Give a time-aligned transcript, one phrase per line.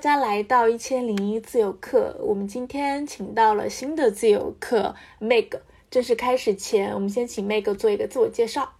[0.00, 2.16] 大家来到一千零一自由课。
[2.20, 5.60] 我们今天请到了新的自由课 Meg。
[5.90, 8.72] 正式开始前，我们先请 Meg 做一个自我介绍。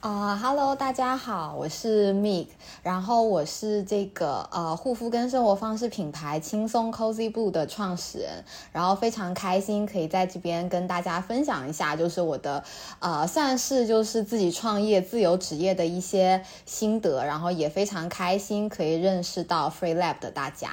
[0.00, 2.48] 啊，Hello，大家好，我是 Meg，
[2.82, 12.62] 然后我是这个呃护肤跟生活方式品牌轻松 Cozy Blue 的创始人，然后非常开心可以在这边跟大家分享一下，就是我的
[13.00, 20.70] 呃算是就是自己创业自由职业的一些心得，然后也非常开心可以认识到 Free Lab 的大家。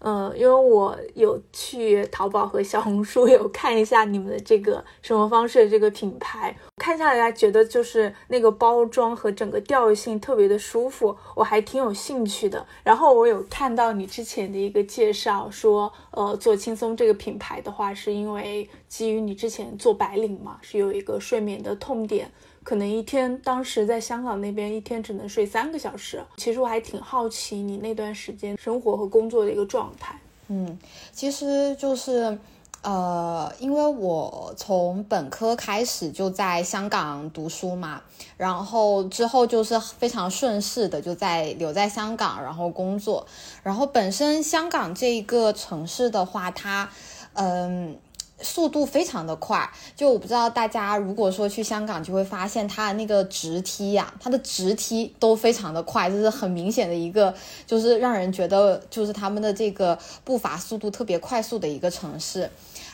[0.00, 12.64] 嗯，因为我有去淘宝和小红书有看一下你们的这个生活方式的这个品牌，看下来觉得就是那个包装和整个调性特别的舒服，我还挺有兴趣的。
[12.84, 22.30] 然后我有看到你之前的一个介绍，说呃做轻松这个品牌的话，是因为基于你之前做白领嘛，是有一个睡眠的痛点。
[22.68, 26.22] 可能一天，当时在香港那边一天只能睡三个小时。
[26.36, 30.20] 其实我还挺好奇你那段时间生活和工作的一个状态。
[30.48, 30.78] 嗯，
[31.10, 32.38] 其实就是，
[32.82, 38.02] 呃，因为我从本科开始就在香港读书嘛，
[38.36, 43.26] 然后之后就是非常顺势的就在留在香港，然后工作。
[43.62, 46.90] 然后本身香港这一个城市的话，它，
[47.32, 47.96] 嗯。
[48.40, 57.34] 速度非常的快，就我不知道大家如果说去香港，就会发现它的那个直梯呀，它的直梯都非常的快，这是很明显的一个，
[57.66, 62.50] 就是让人觉得就是他们的这个步伐速度特别快速的一个城市。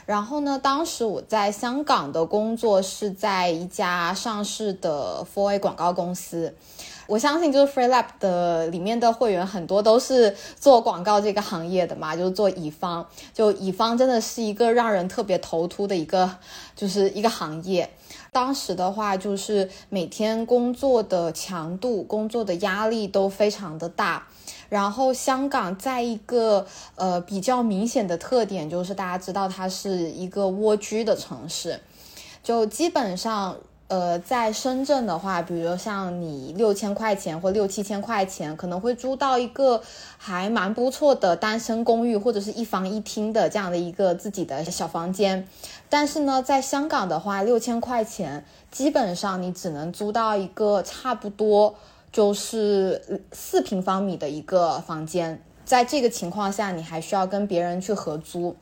[0.06, 6.54] 然后呢，当时我在香港的工作是在一家上市的 Four A 广告公司。
[7.06, 13.06] 我相信就是 Free Lab 的里面的会员很多都是做广告这个行业的嘛，就是做乙方。
[13.32, 16.38] 就乙方真的是一个让人特别头秃的一个，
[16.75, 17.91] 就是一个行业。
[18.32, 24.26] 当时的话，就是每天工作的强度、工作的压力都非常的大。
[24.71, 26.66] 然后香港在一个
[26.97, 31.81] 呃比较明显的特点就是大家知道它是一个蜗居的城市，
[32.42, 33.56] 就基本上。
[33.87, 39.83] 呃，在深圳的话，比如像你六千块钱或六七千块钱，可能会租到一个
[40.17, 45.47] 还蛮不错的单身公寓，或者是一房一厅的这样的一个自己的小房间。
[45.91, 51.75] 但是呢，在香港的话，六千块钱基本上你只能租到一个差不多
[52.11, 55.41] 就是四平方米的一个房间。
[55.66, 58.56] 在这个情况下，你还需要跟别人去合租，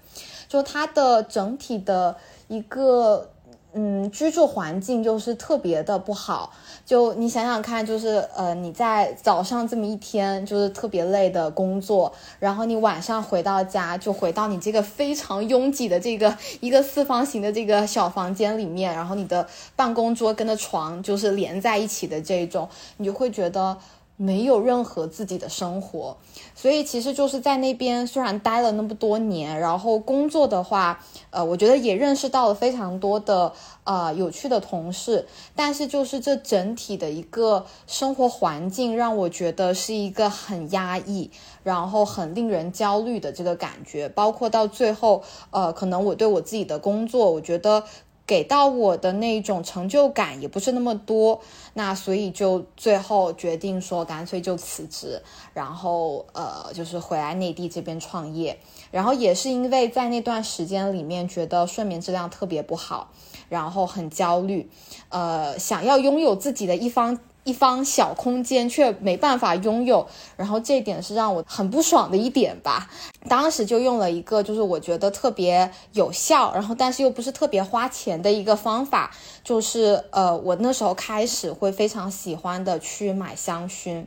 [0.48, 2.16] 就它的整体的
[2.48, 3.28] 一个。
[3.74, 6.52] 嗯，居住环境就是特别的不好。
[6.84, 23.78] 就你想想看，就是呃，你在早上这么一天就是特别累的工作，然后你晚上回到家，就回到你这个非常拥挤的这个一个四方形的这个小房间里面，然后你的办公桌跟着床就是连在一起的这种，你就会觉得。
[24.16, 26.16] 没有任何自己的生活，
[26.54, 33.52] 所以其实就是在那边虽然待了那么多年，然后工作的话，呃，我觉得也认识到了非常多的
[33.82, 41.30] 呃有趣的同事，但是就是这整体的一个生活环境让我觉得是一个很压抑，
[41.64, 47.82] 然后很令人焦虑的这个感觉，包括到最后，呃，可能我对我自己的工作，我觉得。
[48.26, 51.40] 给到我的那种成就感也不是那么多，
[51.74, 55.20] 那所以就最后决定说干脆就辞职，
[55.52, 58.58] 然后呃就是回来内地这边创业，
[58.90, 63.10] 然后也是因为在那段时间里面觉得睡眠质量特别不好，
[63.48, 64.70] 然后很焦虑，
[65.08, 67.18] 呃想要拥有自己的一方。
[67.44, 70.06] 一方小空间却没办法拥有，
[70.36, 72.88] 然后这点是让我很不爽的一点吧。
[73.28, 79.10] 当时就用了一个，就是我觉得特别有效，然后但是又不是特别花钱的一个方法，
[79.42, 84.04] 就是呃，我那时候开始会非常喜欢的去买香薰。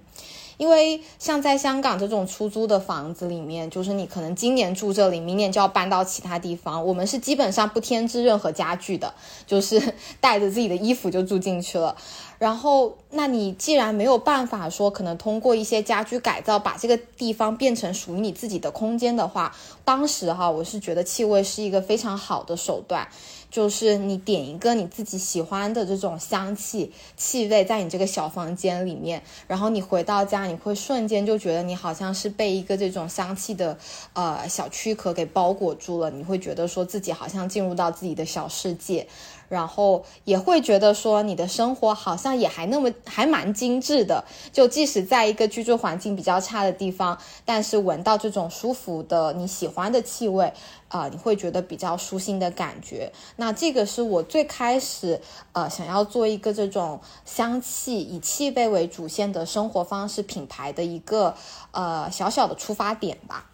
[0.57, 6.85] 因为像在香港这种出租的房子里面，就是你可能今年住这里，明年就要搬到其他地方。
[6.85, 9.13] 我们是基本上不添置任何家具的，
[9.45, 11.93] 就是带着自己的衣服就住进去了。
[12.37, 23.07] 然后，那你既然没有办法说可能通过一些家居改造把这个地方变成属于你自己的空间的话，当时哈，我是觉得气味是一个非常好的手段。
[23.51, 33.77] 就是你点一个你自己喜欢的这种香气气味，在你这个小房间里面，然后你回到家，你会瞬间就觉得你好像是被一个这种香气的
[34.11, 39.07] 呃小躯壳给包裹住了，你会觉得说自己好像进入到自己的小世界，
[39.49, 44.23] 然后也会觉得说你的生活好像也还那么还蛮精致的。
[44.51, 50.53] 就即使在一个居住环境比较差的地方，但是闻到这种舒服的你喜欢的气味。
[50.87, 53.11] 啊，你会觉得比较舒心的感觉。
[53.35, 55.19] 那这个是我最开始
[55.51, 61.35] 呃想要做一个这种香气以气味为主线的生活方式品牌的一个
[61.71, 63.49] 呃小小的出发点吧。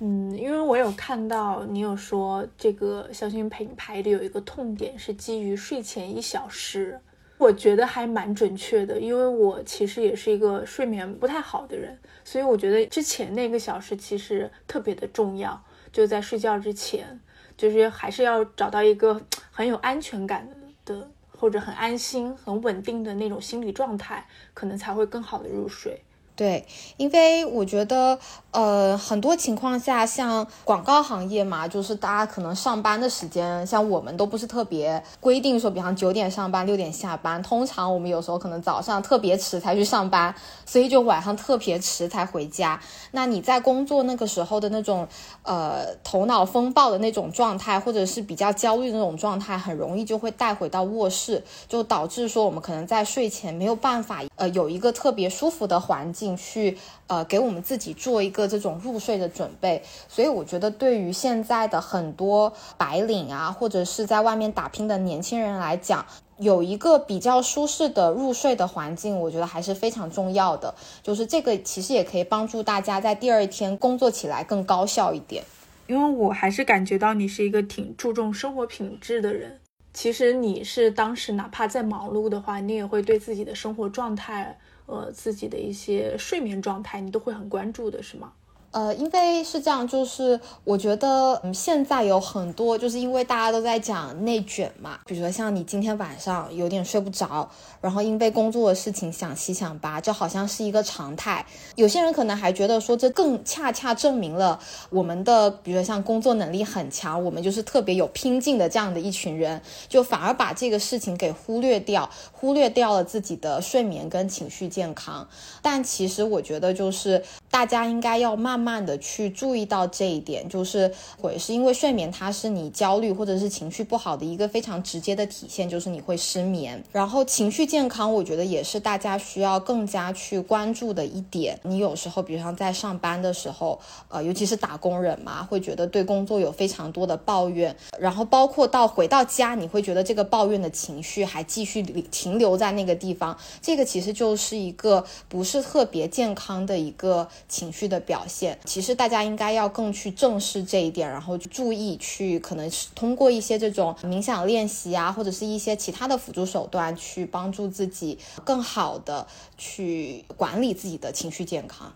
[0.00, 7.00] 嗯，因为我有看到你有说这个香薰品牌的有一个痛点是基于睡前一小时，
[7.36, 15.60] 我觉得还蛮准确的，因为我其实也是一个睡眠不太好的人，所以我觉得之前那个小时其实特别的重要。
[15.90, 17.18] 就在睡觉之前，
[17.56, 19.20] 就是还是要找到一个
[19.50, 20.46] 很有安全感
[20.84, 26.00] 的，或者很安心、很稳定的那种心理状态，可能才会更好的入睡。
[26.38, 26.64] 对，
[26.96, 28.16] 因为我觉得，
[28.52, 37.42] 呃，很多情况下，像广告行业嘛，就是大家可能上班的时间，像我们都不是特别规定说，比方九点上班，六点下班。
[37.42, 40.32] 通常我们有时候可能早上特别迟才去上班，
[40.64, 42.80] 所以就晚上特别迟才回家。
[43.10, 45.08] 那你在工作那个时候的那种，
[45.42, 56.27] 呃，头脑风暴的那种状态，或者是比较焦虑的那种状态，很容易就会带回到卧室，就导致说我们可能在睡前没有办法，呃，有一个特别舒服的环境。
[56.36, 56.76] 去
[57.06, 66.04] 呃给我们自己做一个这种入睡的准备，所以我觉得对于现在的很多白领啊，或者是在外面打拼的年轻人来讲，
[66.38, 70.74] 有一个比较舒适的入睡的环境，我觉得还是非常重要的。
[71.02, 75.44] 就是这个其实也可以帮助大家在第二天工作起来更高效一点。
[75.86, 79.58] 因为我还是感觉到你是一个挺注重生活品质的人。
[79.94, 84.58] 其实你是当时哪怕在忙碌的话，你也会对自己的生活状态。
[84.88, 88.32] 呃，自己的一些睡眠状态，你都会很关注的，是吗？
[88.70, 97.48] 呃，因为是这样，就是我觉得，嗯，现在有很多，就是因为大家都在讲内卷嘛，比如说像你今天晚上有点睡不着，
[97.80, 101.46] 然后因为工作的事情想七想八，就好像是一个常态。
[101.76, 104.60] 有些人可能还觉得说，这更恰恰证明了
[104.90, 115.26] 我们的，比如说像工作能力很强，我们就是特别有拼劲的这样的一群人，就反而把这个事情给忽略掉，忽略掉了自己的睡眠跟情绪健康。
[115.62, 118.57] 但其实我觉得，就是大家应该要慢。
[118.58, 126.82] 慢慢的去注意到这一点，就是会是因为睡眠，它是你焦虑或者是情绪不好的一个非常直接的体现，就是你会失眠。
[126.90, 131.58] 然后情绪健康，我觉得也是大家需要更加去关注的一点。
[131.62, 133.78] 你有时候，比如像在上班的时候，
[134.08, 148.47] 呃，尤其是打工人嘛，会觉得对工作有非常多的抱怨，然后包括到回到家，你会觉得这个抱怨的情绪还继续停留在那个地方，这个其实就是一个不是特别健康的一个情绪的表现。
[148.64, 161.92] 其实大家应该要更去正视这一点，然后注意去，可能是通过一些这种冥想练习啊，或者是一些其他的辅助手段，去帮助自己更好的去管理自己的情绪健康。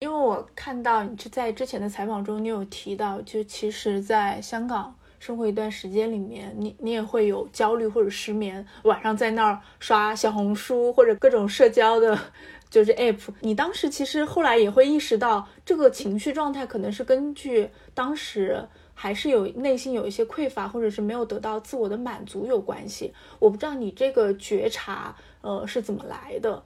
[0.00, 12.18] 因为我看到你是在之前的采访中，你有提到，就其实在香港生活一段时间里面，你你也会有焦虑或者失眠，晚上在那儿刷小红书或者各种社交的。
[12.74, 23.14] 就是 app，你当时其实后来也会意识到，这个情绪状态可能是根据当时还是有内心有一些匮乏，或者是没有得到自我的满足有关系。
[23.38, 26.64] 我不知道你这个觉察，呃，是怎么来的，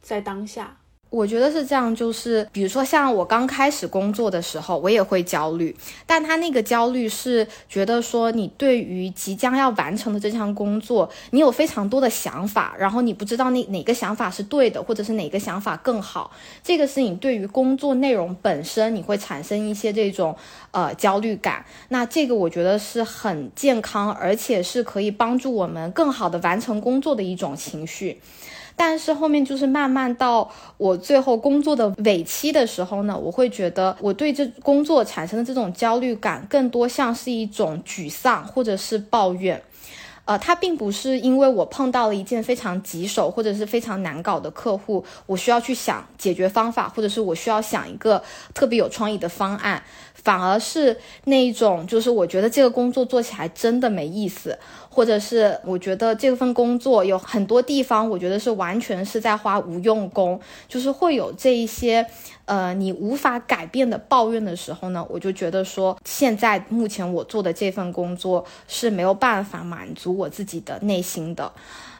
[0.00, 0.78] 在当下。
[1.16, 16.30] 我觉得是这样，就是比如说像我刚开始工作的时候，我也会焦虑，但他那个焦虑是觉得说你对于即将要完成的这项工作，你有非常多的想法，然后你不知道那哪个想法是对的，或者是哪个想法更好，
[16.62, 20.36] 这个是你对于工作内容本身你会产生一些这种
[20.72, 21.64] 呃焦虑感。
[21.88, 28.20] 那这个我觉得是很健康，而且是可以帮助我们更好的完成工作的一种情绪。
[28.76, 39.62] 但是后面就是慢慢到我最后工作的尾期的时候呢，我会觉得我对这工作产生的这种焦虑感，更多像是一种沮丧或者是抱怨。
[40.26, 48.20] 呃，它并不是因为我碰到了一件非常棘手或者是非常难搞的客户，我需要去想解决方法，或者是我需要想一个
[48.52, 49.80] 特别有创意的方案，
[50.14, 54.58] 反而是那一种，就是我觉得这个工作做起来真的没意思。
[54.96, 62.06] 或者是我觉得这份工作有很多地方，我觉得是完全是在花无用功，就是会有这一些，
[62.46, 71.52] 呃，你无法改变的抱怨的时候呢，我就觉得说，现在目前我做的这份工作是没有办法满足我自己的内心的。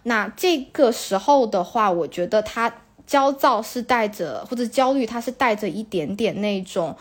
[0.04, 2.72] 那这个时候的话，我觉得他
[3.06, 6.96] 焦躁是带着，或者焦虑，他是带着一点点那种。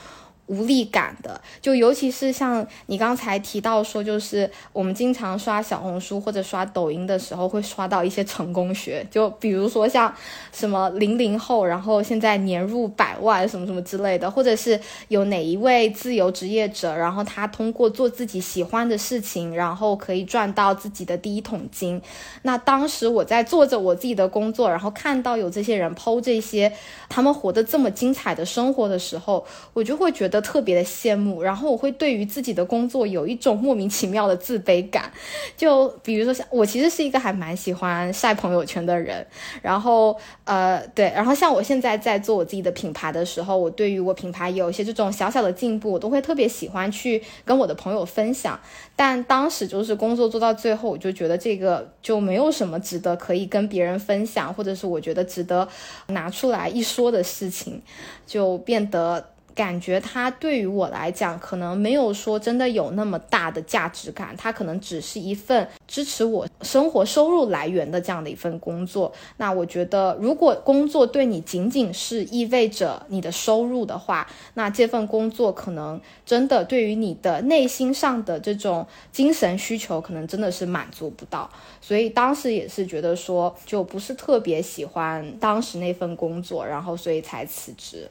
[0.48, 10.14] 无力感的，就尤其是像你刚才提到说，就是我们经常刷小红书或者刷抖音的时候，会刷到一些成功学，就比如说像
[10.54, 22.00] 什么零零后，然后现在年入百万什么什么之类的，或者是有哪一位自由职业者，然后他通过做自己喜欢的事情，然后可以赚到自己的第一桶金。
[22.44, 26.72] 那当时我在做着我自己的工作，然后看到有这些人剖这些
[27.10, 30.35] 他们活得这么精彩的生活的时候，我就会觉得。
[30.42, 35.12] 特别的羡慕，然后我会对于自己的工作有一种莫名其妙的自卑感。
[35.58, 39.26] 就比如说，像我其实是一个还蛮喜欢晒朋友圈的人，
[39.62, 48.60] 然后呃，对，然后像我现在在做我自己的品牌的时候，我对于我品牌有一些这种小小的进步，我都会特别喜欢去跟我的朋友分享。
[48.96, 55.68] 但当时就是工作做到最后，我就觉得这个就没有什么值得可以跟别人分享，或者是我觉得值得
[56.08, 57.82] 拿出来一说的事情，
[58.26, 59.35] 就变得。
[59.56, 69.14] 感觉它对于我来讲，可能没有说真的有那么大的价值感，它可能只是一份支持我生活收入来源的这样的一份工作。
[69.38, 81.50] 那我觉得，如果工作对你仅仅是意味着你的收入的话，那这份工作可能真的对于你的内心上的这种精神需求，可能真的是满足不到。
[81.80, 88.10] 所以当时也是觉得说，就不是特别喜欢当时那份工作，然后所以才辞职。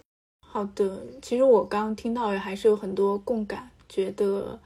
[0.54, 4.56] 好的，其实我刚听到也还是有很多共感，觉得，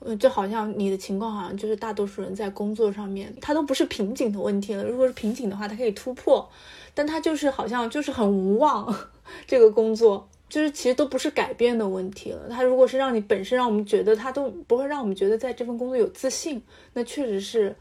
[0.00, 4.84] 嗯，就好像你的情况，好像就是大多数人在工作上面，他都不是瓶颈的问题了。
[4.84, 6.46] 如果是瓶颈的话，他可以突破，
[6.92, 8.94] 但他就是好像就是很无望。
[9.48, 12.50] 这个工作就是其实都不是改变的问题了。
[12.50, 17.74] 他如果是让你本身让我们觉得他都不会让我们觉得在这份工作有自信，那确实是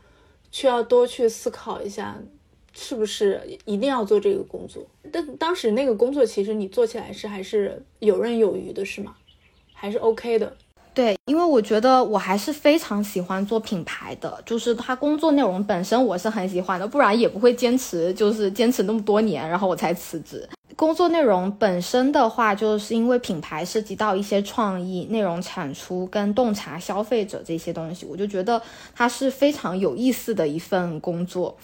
[0.50, 2.16] 需要多去思考一下。
[2.80, 4.82] 是不是一定要做这个工作？
[5.12, 9.14] 但当时那个工作其实你做起来是还是游刃有余的，是吗？
[9.74, 10.56] 还是 OK 的？
[10.94, 20.48] 对，因为我觉得我还是非常喜欢做品牌的，就是他工作内容本身我是很喜欢的，不然也不会坚持，就是坚持那么多年，然后我才辞职。
[20.76, 28.62] 工作内容本身的话，就是因为品牌涉及到一些创意、内容产出跟洞察消费者这些东西，我就觉得
[28.96, 31.58] 它是非常有意思的一份工作。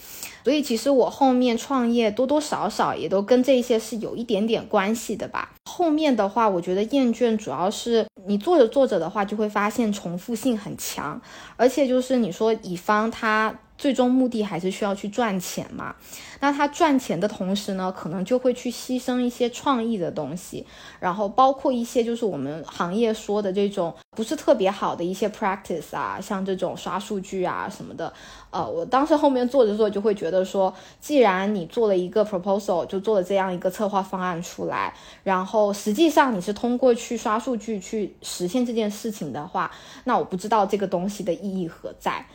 [0.43, 5.53] 所以其实我后面创业多多少少也都跟这些是有一点点关系的吧。
[5.69, 11.19] 后面的话，我觉得厌倦主要是你做着做着的话，就会发现重复性很强，
[11.55, 13.59] 而且就是你说乙方他。
[13.77, 15.95] 最终目的还是需要去赚钱嘛？
[16.39, 20.65] 那他赚钱的同时呢，可能就会去牺牲一些创意的东西，
[20.99, 28.11] 然后包括一些就是我们行业说的这种不是特别好的一些 practice 啊，像这种刷数据啊什么的。
[28.51, 39.69] 呃，我当时后面做着做就会觉得说，既然你做了一个 proposal，就做了这样一个策划方案出来，然后实际上你是通过去刷数据去实现这件事情的话，
[40.05, 42.25] 那我不知道这个东西的意义何在。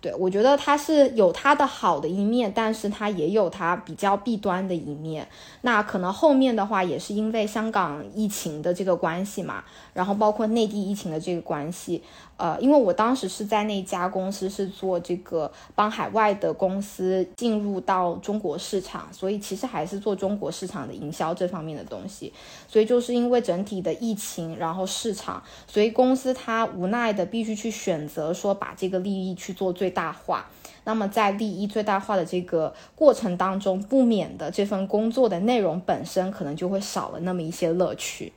[0.00, 5.26] 对，我觉得它是有它的好的一面，但是它也有它比较弊端的一面。
[5.62, 9.64] 那可能后面的话也是因为香港疫情的这个关系嘛，
[9.94, 12.02] 然后包括内地疫情的这个关系。
[12.38, 22.32] 呃，因为我当时是在那家公司是做这个帮海外的公司进入到中国市场，所以其实还是做中国市场的营销这方面的东西。
[22.68, 30.46] 所以就是因为整体的疫情，然后市场，所以公司它无奈的必须去选择说把这个利益去做最大化。
[30.84, 38.32] 那么在利益最大化的这个过程当中，不免的这份工作的内容本身可能就会少了那么一些乐趣。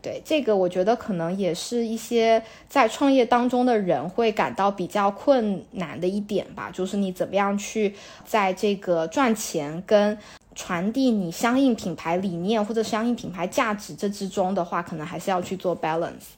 [0.00, 10.16] 对这个，我觉得可能也是一些在创业当中的人会感到比较困难的一点吧，就是你怎么样去在这个赚钱跟
[10.54, 16.34] 传递你相应品牌理念或者相应品牌价值这之中的话，可能还是要去做 balance。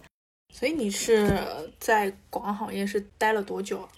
[0.53, 1.31] 所以你是
[1.79, 3.89] 在广告行业是待了多久啊？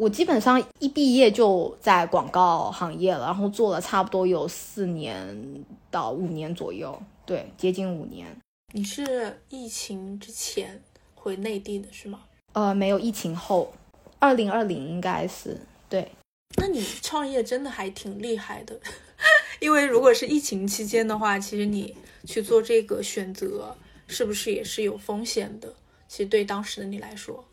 [0.00, 8.26] 我基本上一毕业就在广告行业了，然后做了差不多有四年到五年左右，对，接近五年。
[8.74, 10.82] 你是疫情之前
[11.14, 12.22] 回内地的是吗？
[12.54, 13.70] 呃，没有，疫情后，
[14.18, 15.60] 二零二零应该是
[15.90, 16.10] 对。
[16.56, 18.80] 那你创业真的还挺厉害的，
[19.60, 23.76] 因为如果是疫情期间的话，其实你去做这个选择，
[24.08, 25.74] 是不是也是有风险的？
[26.08, 27.44] 其实对当时的你来说。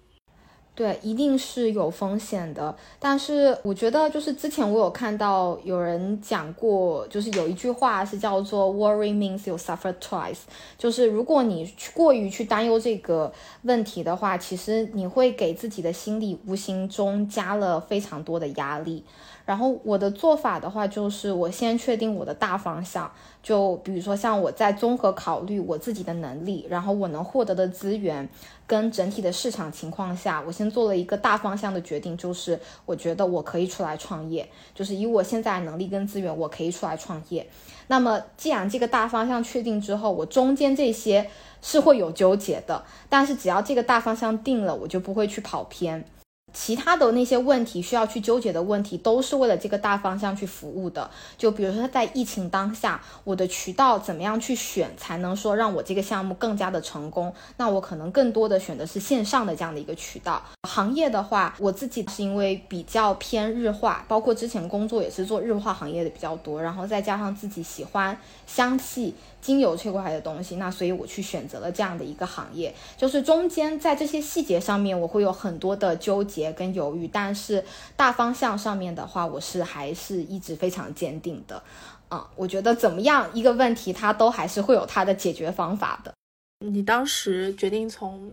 [0.80, 2.74] 对，一定是有风险的。
[3.00, 10.38] 但是我觉得，就是之前我有看到有人讲过，就是有一句话是叫做 “worry means you suffer twice”，
[10.78, 13.30] 就是如果你去过于去担忧这个
[13.64, 19.04] 问题的话，其实你会给自己的心理无形中加了非常多的压力。
[19.50, 28.30] 然后我的做法的话，就是我先确定我的大方向，就比如说像我在综合考虑我自己的能力，然后我能获得的资源
[28.68, 37.50] 跟整体的市场情况下，我先做了一个大方向的决定，就是我觉得我可以出来创业，就是以我现在能力跟资源，我可以出来创业。
[37.88, 41.28] 那么既然这个大方向确定之后，我中间这些
[41.60, 46.06] 是会有纠结的，但是只要这个大方向定了，我就不会去跑偏。
[46.54, 51.10] 其他的那些问题需要去纠结的问题，都是为了这个大方向去服务的。
[51.38, 57.34] 就比如说在疫情当下，我的渠道怎么样去选，才能说让我这个项目更加的成功？
[57.58, 60.42] 那我可能更多的选的是线上的这样的一个渠道。
[60.68, 68.18] 行业的话，我自己是因为比较偏日化，包括之前工作也是做日化行业的比较多，然后再加上自己喜欢
[68.50, 69.14] 香气。
[69.42, 77.64] 精油这块的东西，那所以我去选择了这样的一个行业，就是中间在这些细节上面我会有很多的纠结跟犹豫，但是
[77.96, 81.64] 大方向上面的话，我是还是一直非常坚定的。
[82.10, 86.14] 啊，我觉得怎么样一个问题，它都还是会有它的解决方法的。
[86.60, 88.30] 你当时决定从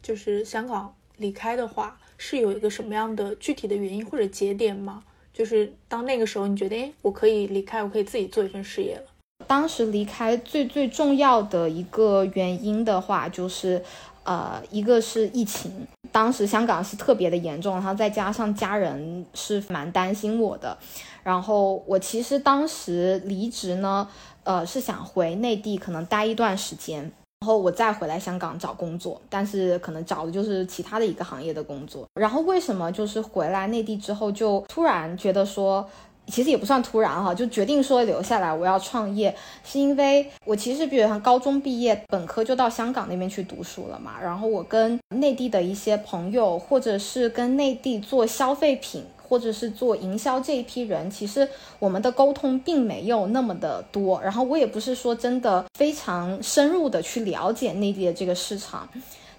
[0.00, 5.02] 就是香港离开的话，是有一个什么样的具体的原因或者节点吗？
[5.32, 9.10] 就是当那个时候你觉得，哎，我可以离开，我可以自己做一份事业了。
[9.46, 13.82] 当时离开最最重要的一个原因的话，就是，
[14.22, 20.76] 呃，一个是疫情，当时香港是特别的严重，然后再加上家人是蛮担心我的，
[21.22, 24.08] 然后我其实当时离职呢，
[24.44, 27.02] 呃，是想回内地可能待一段时间，
[27.40, 32.06] 然后我再回来香港找工作，但是可能找的就是其他的一个行业的工作。
[32.14, 35.88] 然后为什么就是回来内地之后就突然觉得说。
[36.26, 44.12] 其实也不算突然哈，就决定说留下来，我要创业，是因为我其实比如像高中毕业，本科就到香港那边去读书了嘛。
[44.22, 51.46] 然后我跟内地的一些朋友，或者是跟内地做消费品，或者是做营销这一批人，其实
[51.78, 54.20] 我们的沟通并没有那么的多。
[54.22, 58.88] 然后我也不是说真的非常深入的去了解内地的这个市场。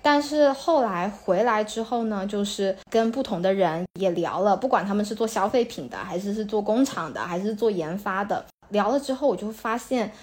[0.08, 10.14] 但是后来回来之后呢，就是跟不同的人也聊了，不管他们是做消费品的，还是是做工厂的，还是做研发的，聊了之后，我就发现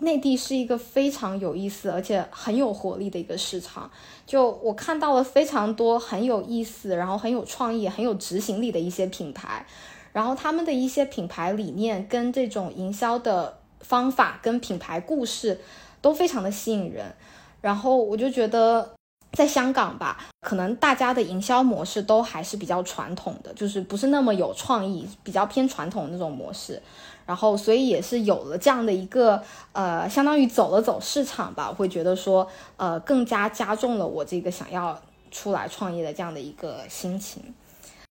[0.00, 3.88] 内地是一个非常有意思而且很有活力的一个市场。
[4.26, 9.64] 就我看到了非常多很有意思，然后很有创意、很有执行力的一些品牌，
[10.12, 15.60] 然后他们的一些品牌理念跟这种营销的方法跟品牌故事
[16.02, 17.14] 都非常的吸引人，
[17.60, 18.97] 然后我就觉得。
[19.32, 26.82] 在香港吧，可能大家的营销模式都还是比较传统的，就是不是那么有创意，比较偏传统的那种模式。
[27.26, 34.98] 然后，所以也是有了这样的一个呃，相当于走了走市场吧，会觉得说，呃，更加加重了我这个想要
[35.30, 37.42] 出来创业的这样的一个心情。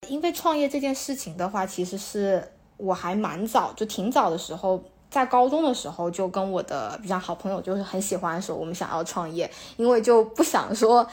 [0.08, 4.84] 因为创业这件事情的话，其实是我还蛮早，就挺早的时候。
[5.10, 11.08] 在高中的时候，就跟我的比较好朋友，就是很喜欢说我们想要创业，因为就不想说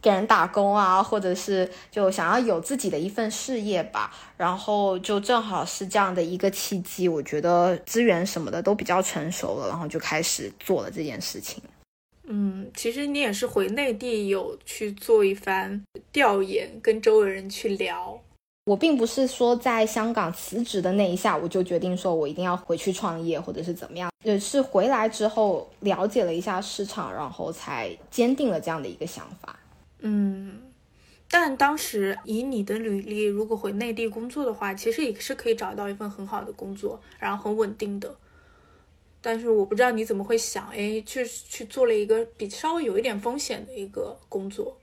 [0.00, 4.12] 给人打工啊，或者是就想要有自己的一份事业吧。
[4.36, 11.62] 然后就正好是这样的一个契机，我觉得资源什么的都比较成熟了，然后就开始做了这件事情。
[12.30, 15.82] 嗯，其实你也是回内地有去做一番
[16.12, 18.20] 调研，跟周围人去聊。
[18.68, 29.58] 我并不是说在香港辞职的那一下，我就决定说我一定要回去创业，或者是怎么样，也是回来之后了解了一下市场，然后才坚定了这样的一个想法。
[30.00, 30.60] 嗯，
[31.30, 38.14] 但当时以你的履历，如果回内地工作的话，其实也是可以找到一份很好的工作，然后很稳定的。
[39.22, 44.76] 但是我不知道你怎么会想，哎，去去做了一个比稍微有一点风险的一个工作。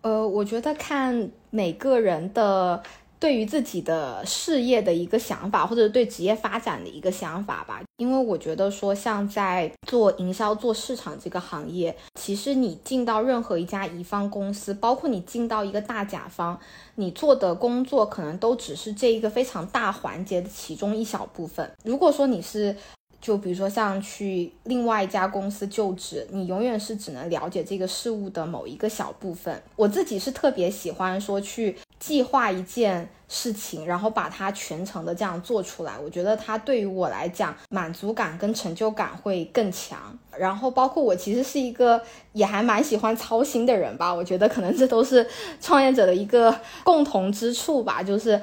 [0.00, 2.82] 呃，我觉得看每个人的。
[3.24, 7.80] 对于自己的事业的一个想法，或者对职业发展的一个想法吧。
[7.96, 16.60] 因为我觉得说，像在做营销、做市场这个行业，其实你进到任何一家乙方公司，包括你进到一个大甲方，
[16.96, 21.72] 你做的工作可能都只是这一个非常大环节的其中一小部分。
[21.82, 22.76] 如果说你是，
[23.24, 29.62] 就比如说像去另外一家公司就职，你永远是只能了解这个事物的某一个小部分。
[29.76, 31.74] 我自己是特别喜欢说去。
[32.00, 39.98] 计划一件事情，然后把它全程的这样做出来，我觉得它对于我来讲满足感跟成就感会更强。
[40.36, 41.98] 然后包括我其实是一个
[42.34, 45.26] 也还蛮喜欢操心的人吧，我觉得可能这都是
[45.62, 48.02] 创业者的一个共同之处吧。
[48.02, 48.38] 就是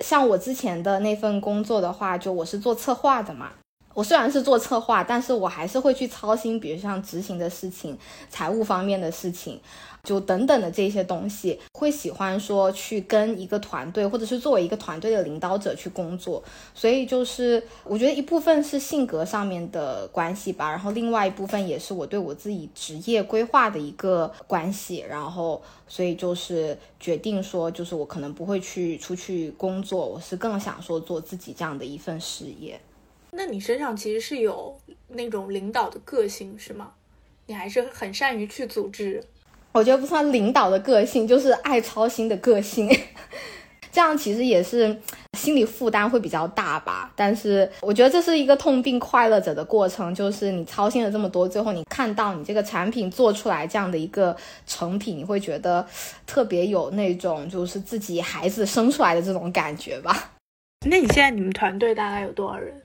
[0.00, 3.52] 像我之前的那份工作的话，就我是做策划的嘛。
[3.94, 7.96] 我虽然是做策划，但是我还是会去操心，比如像执行的事情、
[8.30, 9.60] 财务方面的事情。
[10.04, 16.42] 就等等的这些东西，会喜欢说去跟一个团队，或者是作为一个团队的领导者去工作。
[16.74, 25.04] 所以就是我觉得一部分是性格上面的关系吧，然后另外一部分也是我对我自己职业规划的一个关系。
[25.08, 32.80] 然后所以就是决定说，就是我可能不会去出去工作，我是更想说做自己这样的一份事业。
[33.34, 36.92] 那你身上其实是有那种领导的个性是吗？
[37.46, 39.22] 你还是很善于去组织。
[39.72, 42.88] 我觉得不算领导的个性，就是爱操心的个性，
[43.90, 45.00] 这样其实也是
[45.38, 47.10] 心理负担会比较大吧。
[47.16, 55.86] 但是我觉得这是一个痛并快乐着的过程，就是你操心了这么多，最后你看到你这个产品做出来这样的一个成品，你会觉得
[56.26, 60.34] 特别有那种就是自己孩子生出来的这种感觉吧。
[60.86, 62.82] 那你现在你们团队大概有多少人？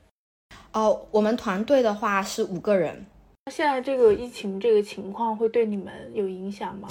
[0.78, 3.04] 哦，我们团队的话是五个人。
[3.52, 6.88] 现在这个疫情这个情况会对你们有影响吗？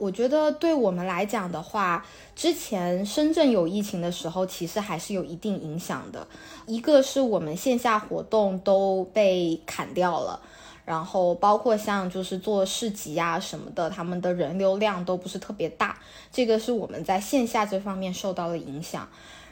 [0.00, 6.26] 我觉得对我们来讲的话，之前深圳有疫情的时候，其实还是有一定影响的。
[6.66, 10.40] 一个是我们线下活动都被砍掉了，
[10.84, 15.96] 然后包括像就是做市集啊什么的，他们的人流量都不是特别大，
[16.32, 19.08] 这个是我们在线下这方面受到了影响。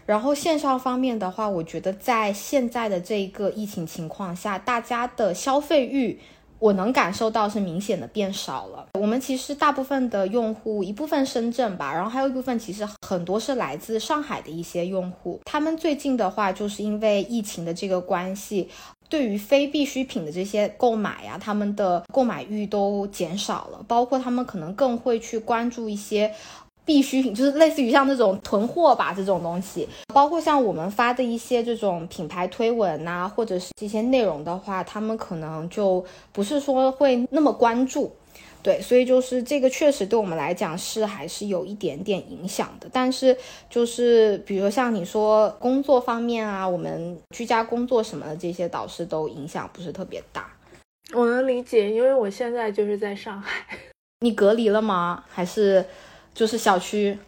[0.06, 6.18] 然后线上方面的话，我觉得在现在的这一个疫情情况下，大家的消费欲。
[6.58, 8.86] 我能感受到是明显的变少了。
[8.94, 15.38] 我们其实大部分的用户，一部分深圳吧，然后还有一部分其实很多是来自上海的一些用户。
[15.44, 18.70] 他们最近的话，就是因为疫情的这个关系，
[19.10, 26.32] 对于非必需品的这些购买呀，他们的购买欲都减少了，包括他们可能更会去关注一些。
[26.86, 38.12] 必需品就是类似于像那种囤货吧这种东西，包括像我们发的一些这种品牌推文呐，或者是这些内容的话，他们可能就不是说会那么关注，
[38.62, 42.88] 对，所以就是这个确实对我们来讲是还是有一点点影响的。
[42.92, 43.36] 但是
[43.68, 50.48] 就是比如像你说工作方面啊，我们居家工作什么的这些导师都影响不是特别大。
[51.12, 53.76] 我能理解，因为我现在就是在上海。
[54.20, 55.24] 你隔离了吗？
[55.28, 55.84] 还是？
[56.36, 57.18] 就是小区，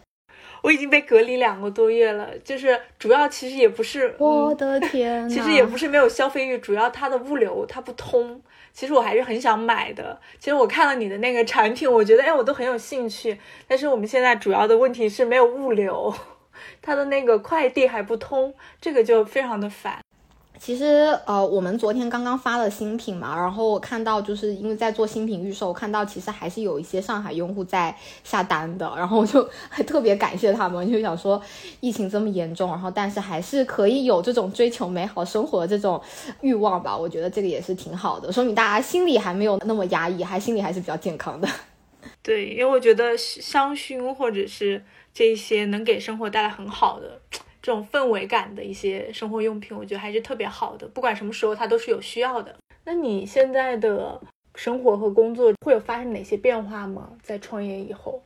[0.61, 2.29] 我已经被隔离两个多月了。
[2.45, 8.39] 就是主要其实也不是，我的 天，其实也不是没有消费欲，主要它的物流它不通。
[8.71, 10.21] 其实我还是很想买的。
[10.37, 13.35] 其实我看了你的那个产品，我觉得哎，我都很有兴趣。
[13.67, 16.13] 但是我们现在主要的问题是没有物流，
[16.79, 19.99] 它的那个快递还不通，这个就非常的烦。
[20.59, 27.95] 其实，呃，我们昨天刚刚发了新品嘛，然后我看到就是因为在做新品预售，看到其实还是有一些上海用户在
[28.25, 31.41] 下单的，然后我就 还特别感谢他们，就想说
[31.79, 35.99] 疫情这么严重，然后但是还是可以有这种追求美好生活的这种
[36.41, 41.47] 欲望吧，我觉得这个也是挺好的，说明大家心里还没有那么压抑，还心里还是比较健康的。
[42.21, 47.21] 对，因为我觉得香薰或者是这些能给生活带来很好的。
[47.69, 50.87] 这种氛围感的一些生活用品，我觉得还是特别好的。
[50.87, 52.55] 不管什么时候，它都是有需要的。
[52.83, 54.19] 那你现在的
[54.55, 57.11] 生活和工作会有发生哪些变化吗？
[57.21, 58.23] 在创业以后？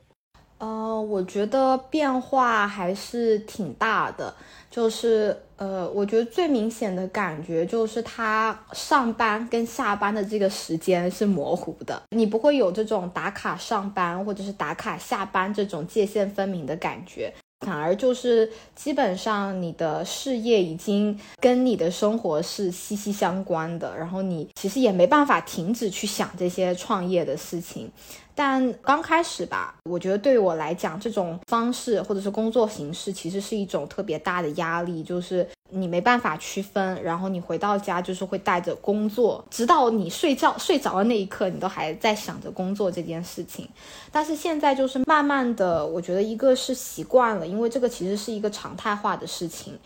[0.56, 4.34] 呃，我觉得变化还是挺大的。
[4.70, 12.02] 就是呃，我觉得最明显的感觉就是，他上班跟下班的这个时间是模糊的。
[12.16, 17.30] 你不会有这种打卡上班或者是打卡下班这种界限分明的感觉。
[17.64, 27.90] 反而就是基本上你的事业已经跟你的生活是息息相关的，然后你其实也没办法停止去想这些创业的事情。
[28.34, 43.68] 但刚开始吧，我觉得对于我来讲，这种方式或者是工作形式，其实是一种特别大的压力，就是你没办法区分，然后你回到家就是会带着工作，直到你睡觉睡着的那一刻，你都还在想着工作这件事情。
[44.10, 49.78] 但是现在就是慢慢的，我觉得一个是习惯了，因为这个其实是一个常态化的事情。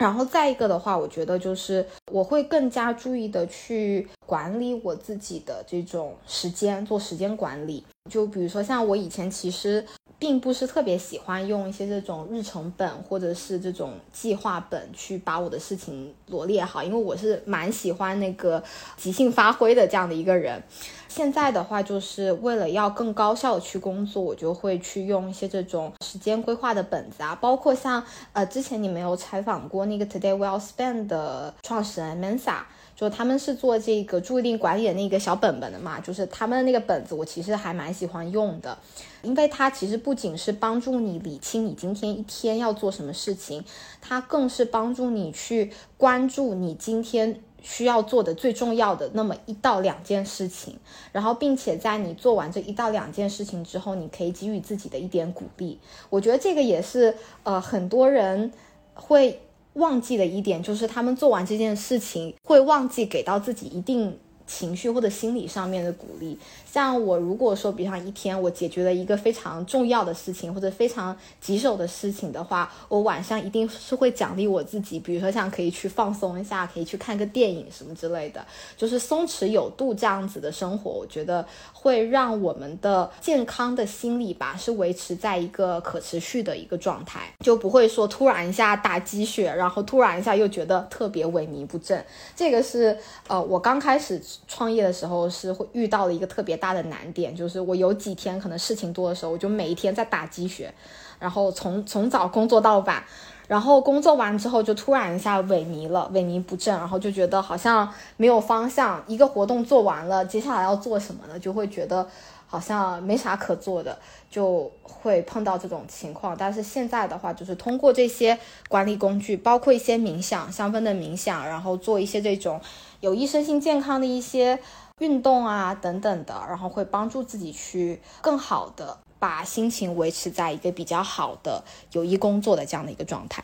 [0.00, 7.84] 然后再一个的话，我觉得就是我会更加注意的去管理我自己的这种时间，做时间管理。
[8.10, 9.86] 就比如说像我以前其实
[10.18, 18.62] 并不是特别喜欢用一些这种日程本或者是这种计划本去把我的事情罗列好，因为我是蛮喜欢那个
[18.98, 20.62] 即兴发挥的这样的一个人。
[21.08, 32.58] 现在的话，就是为了要更高效的去工作，我就会去用一些这种时间规划的本子啊，包括像呃，之前你没有采访过那个 Today Well Spend 的创始人 Mensa，
[33.00, 38.76] 就他们是做这个注意力管理的那个小本本的嘛，就是他们的那个本子，我其实还蛮喜欢用的，
[39.22, 43.64] 因为它其实不仅是帮助你理清你今天一天要做什么事情，
[44.02, 47.40] 它更是帮助你去关注你今天。
[47.62, 50.78] 需要做的最重要的那么一到两件事情，
[51.12, 55.78] 然后并且在你做完这一到两件事情之后，你可以给予自己的一点鼓励。
[56.08, 58.50] 我觉得这个也是呃很多人
[58.94, 59.42] 会
[59.74, 64.16] 忘记的一点，就是他们做完这件事情会忘记给到自己一定。
[64.46, 66.36] 情绪或者心理上面的鼓励，
[66.72, 92.04] 像我如果说，比方一天我解决了一个非常重要的事情或者非常棘手的事情的话，我晚上一定是会奖励我自己，比如说像可以去放松一下，可以去看个电影什么之类的，就是松弛有度这样子的生活，我觉得会让我们的健康的心理吧是维持在一个可持续的一个状态，就不会说突然一下打鸡血，然后突然一下又觉得特别萎靡不振。
[92.36, 94.20] 这个是呃我刚开始。
[94.46, 100.72] 创业的时候是会遇到了一个特别大的难点，就是我有几天可能事情多的时候，我就每一天在打鸡血，
[101.18, 103.02] 然后从从早工作到晚，
[103.48, 111.38] 然后工作完之后就突然一下萎靡了，萎靡不振，然后就觉得好像没有方向，一个活动做完了，接下来要做什么呢？
[111.38, 112.06] 就会觉得
[112.46, 113.98] 好像没啥可做的，
[114.30, 116.36] 就会碰到这种情况。
[116.38, 122.60] 但是现在的话，就是通过这些管理工具，包括一些冥想、香氛的冥想，然后做一些这种。
[123.00, 124.58] 有益身心健康的一些
[125.00, 133.42] 运动啊等等的，然后会帮助自己去更好的把心情维持在一个比较好的有益工作的这样的一个状态。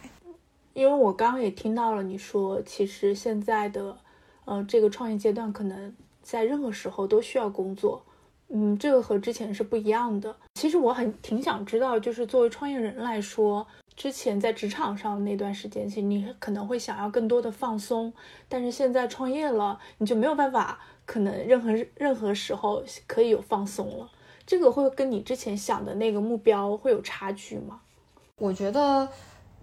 [0.74, 3.96] 因为我刚刚也听到了你说，其实现在的
[4.44, 8.02] 呃这个创业阶段，可能在任何时候都需要工作，
[8.48, 10.36] 嗯，这个和之前是不一样的。
[10.66, 13.64] 其实我很挺想知道，就是作为创业人来说。
[13.94, 18.12] 之前在职场上那段时间，其实你可能会想要更多的放松，
[18.48, 24.10] 但是现在创业了，你就没有办法，可能任何任何时候可以有放松了。
[24.44, 27.80] 这个会跟你之前想的那个目标会有差距吗？
[28.38, 29.08] 我觉得。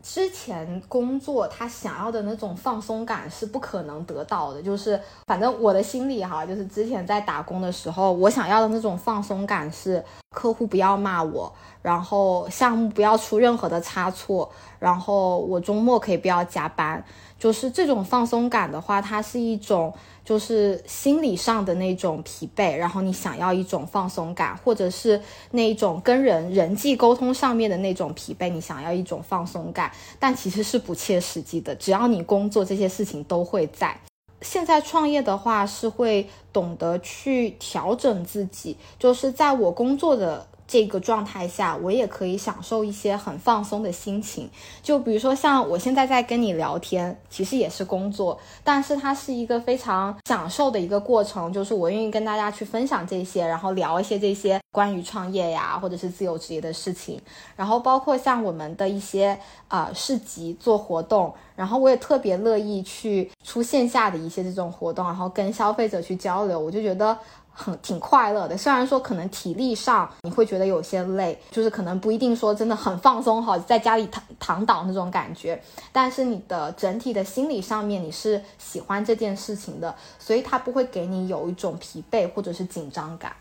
[0.03, 11.51] 之前工作他想要的那种放松感是不可能得到的，就是反正我的心里哈，就是之前在打工的时候，我想要的那种放松感是客户不要骂我，
[11.83, 17.05] 然后项目不要出任何的差错，然后我周末可以不要加班，
[17.37, 19.93] 就是这种放松感的话，它是一种。
[20.25, 31.75] 就是心理上的那种疲惫，然后你想要一种放松感，或者是那种跟人人际沟通上面的那种疲惫，你想要一种放松感，但其实是不切实际的。
[31.75, 33.99] 只要你工作，这些事情都会在。
[34.39, 40.47] 现在创业的话，是会懂得去调整自己，就是在我工作的。
[40.67, 44.49] 这个状态下，我也可以享受一些很放松的心情。
[44.81, 51.51] 就比如说，像我现在在跟你聊天，其实也是工作，但是它是一个非常享受的一个过程。
[51.51, 57.19] 就是我愿意跟大家去分享这些，然后聊一些这些关于创业呀，或者是自由职业的事情。
[57.55, 66.59] 然后包括像我们的一些啊市集做活动，然后我也特别乐意去出线下的一些这种活动，然后跟消费者去交流。
[66.59, 67.17] 我就觉得。
[67.53, 75.61] 很挺快乐的，虽然说可能体力上你会觉得有些累，就是可能不一定说真的很放松哈，在家里躺躺倒那种感觉，
[75.91, 83.33] 但是你的整体的心理上面你是喜欢这件事情的，所以它不会给你有一种疲惫或者是紧张感。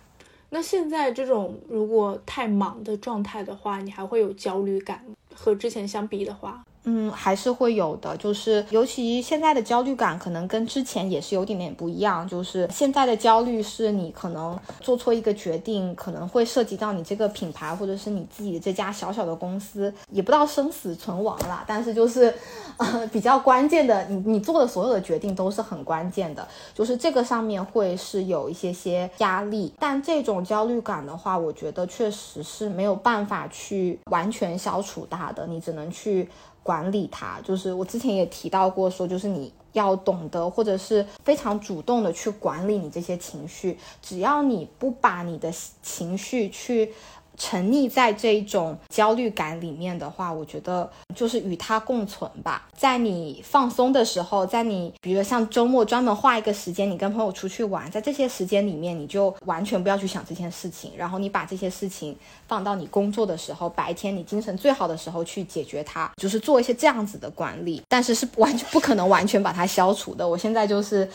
[0.50, 5.14] 那现在这种如果太忙的状态的话，你还会有焦虑感吗？
[5.34, 6.62] 和之前相比的话？
[6.84, 12.26] 嗯，还是会有的，就是尤其现在的焦虑感可能跟之前也是有点点不一样。
[12.26, 21.62] 就是现在的焦虑是你可能做错一个决定，可能会涉及到你这个品牌或者是你自己这家小小的公司，也不知道生死存亡啦。
[21.68, 22.34] 但是就是，
[22.78, 29.72] 呃，比较关键的，你你做的所有的决定都是很关键的，就是这个上面会是有一些些压力。
[29.78, 36.26] 但这种焦虑感的话，我觉得确实是没有办法去完全消除的，你只能去。
[36.64, 46.92] 管理它，就是我之前也提到过，说就是你要懂得，或者是非常主动的去管理你这些情绪，只要你不把你的情绪去。
[47.36, 52.68] 沉溺在这种焦虑感里面的话，我觉得就是与它共存吧。
[52.76, 62.16] 在你放松的时候，在你比如像周末专门花一个时间，你跟朋友出去玩，在这些时间里面，你就完全不要去想这件事情，然后你把这些事情
[62.46, 67.82] 放到你工作的时候，白天你精神最好的时候去解决它，就是做一些这样子的管理。
[67.88, 70.28] 但是是完全不可能完全把它消除的。
[70.28, 71.08] 我现在就是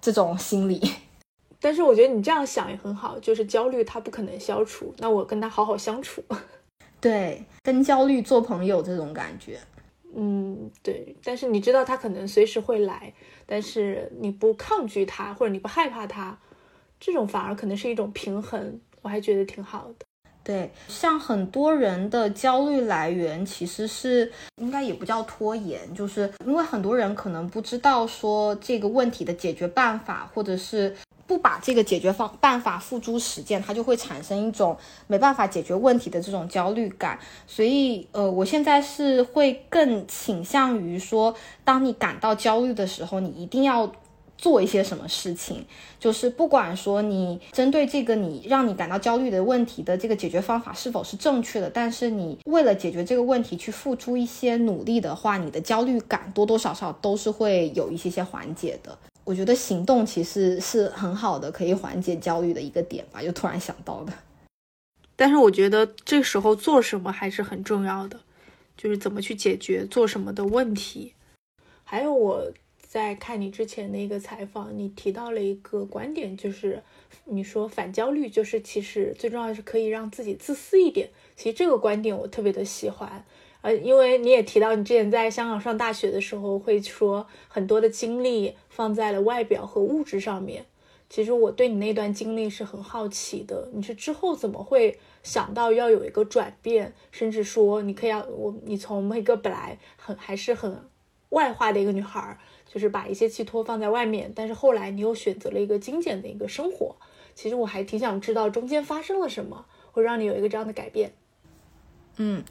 [0.00, 0.80] 这种心理。
[1.62, 6.22] 但是我觉得你这样想也很好，就是焦虑它不可能消除，那我跟他好好相处，
[7.00, 9.60] 对，跟焦虑做朋友这种感觉，
[10.14, 11.14] 嗯，对。
[11.22, 13.14] 但是你知道他可能随时会来，
[13.46, 16.36] 但是你不抗拒他，或者你不害怕他，
[16.98, 20.04] 这种反而可能是一种平衡，我还觉得挺好的。
[20.44, 30.96] 对，像很多人的焦虑来源其实是应该也不叫拖延，就是因为很多人可能不知道说这个问题的解决办法，或者是
[31.28, 34.76] 不把这个解决方办法付诸实践，他就会产生一种
[35.06, 37.16] 没办法解决问题的这种焦虑感。
[37.46, 43.92] 所以，呃，我现在是会更倾向于说，当你感到焦虑的时候，你一定要。
[44.42, 45.64] 做一些什么事情，
[46.00, 58.98] 就是不管说你针对这个你让你感到焦虑的问题的这个解决方法是否是正确的，但是你为了解决这个问题去付出一些努力的话，你的焦虑感多多少少都是会有一些些缓解的。
[59.22, 64.12] 我觉得行动其实是很好的，可以缓解焦虑的一个点吧，就突然想到的。
[65.14, 68.18] 但是我觉得这时候做什么还是很重要的，
[68.76, 71.14] 就是怎么去解决做什么的问题，
[71.84, 72.52] 还有我。
[72.92, 76.82] 在看你之前的一个采访，你提到了一个观点，就是
[77.24, 81.08] 你说反焦虑就是其实最重要的是可以让自己自私一点。
[81.34, 83.24] 其实这个观点我特别的喜欢，
[83.62, 90.66] 呃，因为你也提到你之前在香港上大学的时候会说很多的精力放在了外表和物质上面。
[91.08, 100.90] 其实我对你那段经历是很好奇的，你是之后怎么会想到要有一个转变，甚至说你可以要我你从一个本来很还是很
[101.30, 102.38] 外化的一个女孩。
[102.72, 106.96] 就是把一些寄托放在外面，但是后来你又选择了一个精简的一个生活。
[107.34, 111.12] 其实我还挺想知道中间发生了什么，会让你有一个这样的改变。
[112.16, 112.42] 嗯，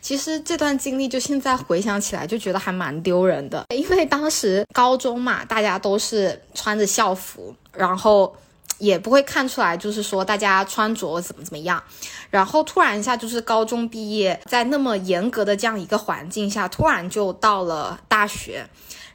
[0.00, 8.34] 其实这段经历就现在回想起来就觉得还蛮丢人的，因为当时高中嘛，大家都是穿着校服，然后
[8.78, 11.82] 也不会看出来，就是说大家穿着怎么怎么样。
[12.30, 18.66] 然后突然一下就是高中毕业，在那么严格的这样一个环境下，突然就到了大学。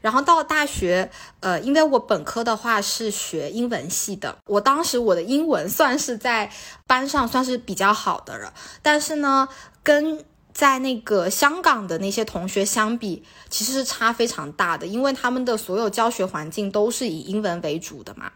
[0.06, 6.52] 然后到大学，呃，因为我本科的话是学英文系的，我当时我的英文算是在
[6.86, 9.50] 班上算是比较好的了，但是呢，
[9.82, 18.32] 跟在那个香港的那些同学相比，其实是差非常大的，因为他们的所有教学环境都是以英文为主的嘛，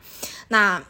[0.47, 0.83] 那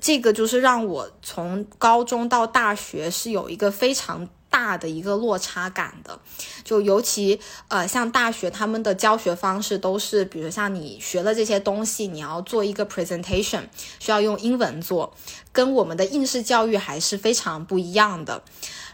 [0.00, 4.26] 这个就是让我从高中到大学是有一个非常。
[4.52, 6.20] 大的一个落差感的，
[6.62, 13.62] 就尤其呃，像大学他们的教学方式都是，比如像你学了这些东西，你要做一个 presentation，
[13.98, 15.14] 需要用英文做，
[15.52, 18.42] 跟我们的应试教育还是非常不一样的。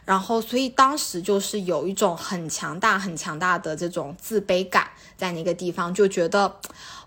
[0.09, 6.51] 然后，所以当时就是有一种很强大、很强大的这种自卑感，在那个地方就觉得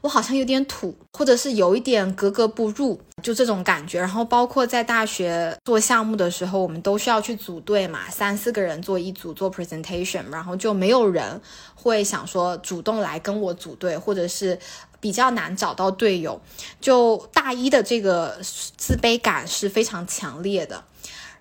[0.01, 3.99] 我好像有点土，或者是有一点格格不入，就这种感觉。
[3.99, 11.41] 然后，包括在大学做项目的时候，我们都需要去组队嘛，三四个人做一组做 presentation，然后就没有人
[11.73, 14.59] 会想说主动来跟我组队，或者是
[14.99, 16.39] 比较难找到队友。
[16.79, 20.83] 就大一的这个自卑感是非常强烈的。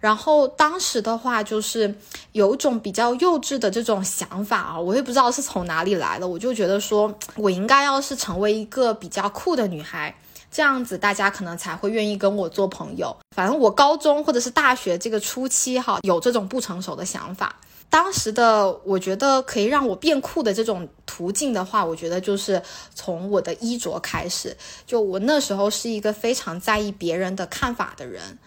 [0.01, 1.95] 然后当时的话，就是
[2.33, 10.15] 有一种比较幼稚的这种想法啊，我也不知道是从哪里来的，我就觉得说我应该要是成为一个比较酷的女孩，
[10.51, 13.15] 这样子大家可能才会愿意跟我做朋友。
[13.37, 17.55] 反正我高中或者是大学这个初期哈，有这种不成熟的想法。
[17.91, 22.63] 当时的我觉得可以让我变酷的这种途径的话，我觉得就是
[22.95, 24.57] 从我的衣着开始。
[24.87, 28.39] 就我那时候是一个非常在意别人的看法的人。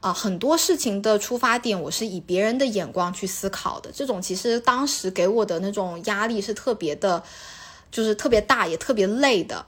[0.00, 3.90] 啊，很多事情的出发点，我是以别人的眼光去思考的。
[3.92, 7.22] 这种其实当时给我的那种压力是特别的，
[7.92, 9.64] 就是特别大，也特别累的。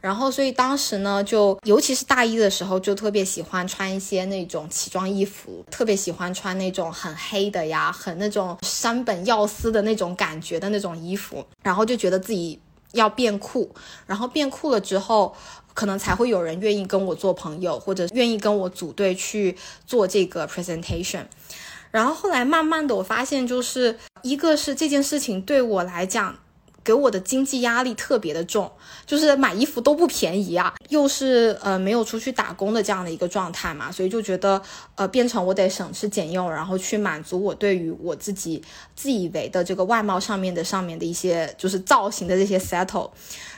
[0.00, 11.44] 然后，所以当时呢，就尤其是大一的时候，就特别喜欢穿一些那种奇装异服，特别喜欢穿那种很黑的呀，很那种山本耀司的那种感觉的那种衣服。
[11.62, 12.58] 然后就觉得自己
[12.92, 13.72] 要变酷，
[14.04, 15.32] 然后变酷了之后。
[15.76, 19.54] 可能才会有人愿意跟我做朋友，或者愿意跟我组队去
[19.86, 21.26] 做这个 presentation。
[21.90, 26.34] 然后后来慢慢的，我发现就是一个是这件事情对我来讲，
[26.82, 28.72] 给我的经济压力特别的重，
[29.04, 34.60] 就是买衣服都不便宜啊，又是呃没有出去打工的这样的一个状态嘛，所以就觉得
[34.94, 38.62] 呃变成我得省吃俭用，然后去满足我对于我自己
[38.94, 43.10] 自以为的这个外貌上面的上面的一些就是造型的这些 settle。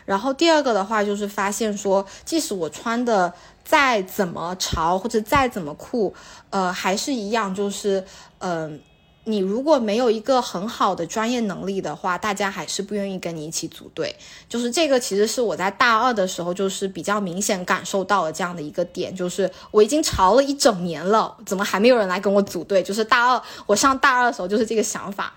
[0.09, 3.31] 然后第二个的话就是发现说，即使我穿的
[3.63, 6.15] 再怎么潮或者再怎么酷，
[6.49, 8.03] 呃，还是一样，就是
[8.39, 8.81] 嗯，
[9.25, 14.17] 你如果没有一个很好的专业能力的话，大家还是不愿意跟你一起组队。
[14.49, 22.83] 就是这个其实是我在大二的时候就是比较明显感受到了这样的一个点，就是我已经潮了一整年了，怎么还没有人来跟我组队？
[22.83, 25.35] 就是大二我上大二的时候就是这个想法，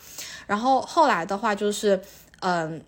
[0.48, 2.02] 然后后来的话就是
[2.40, 2.82] 嗯。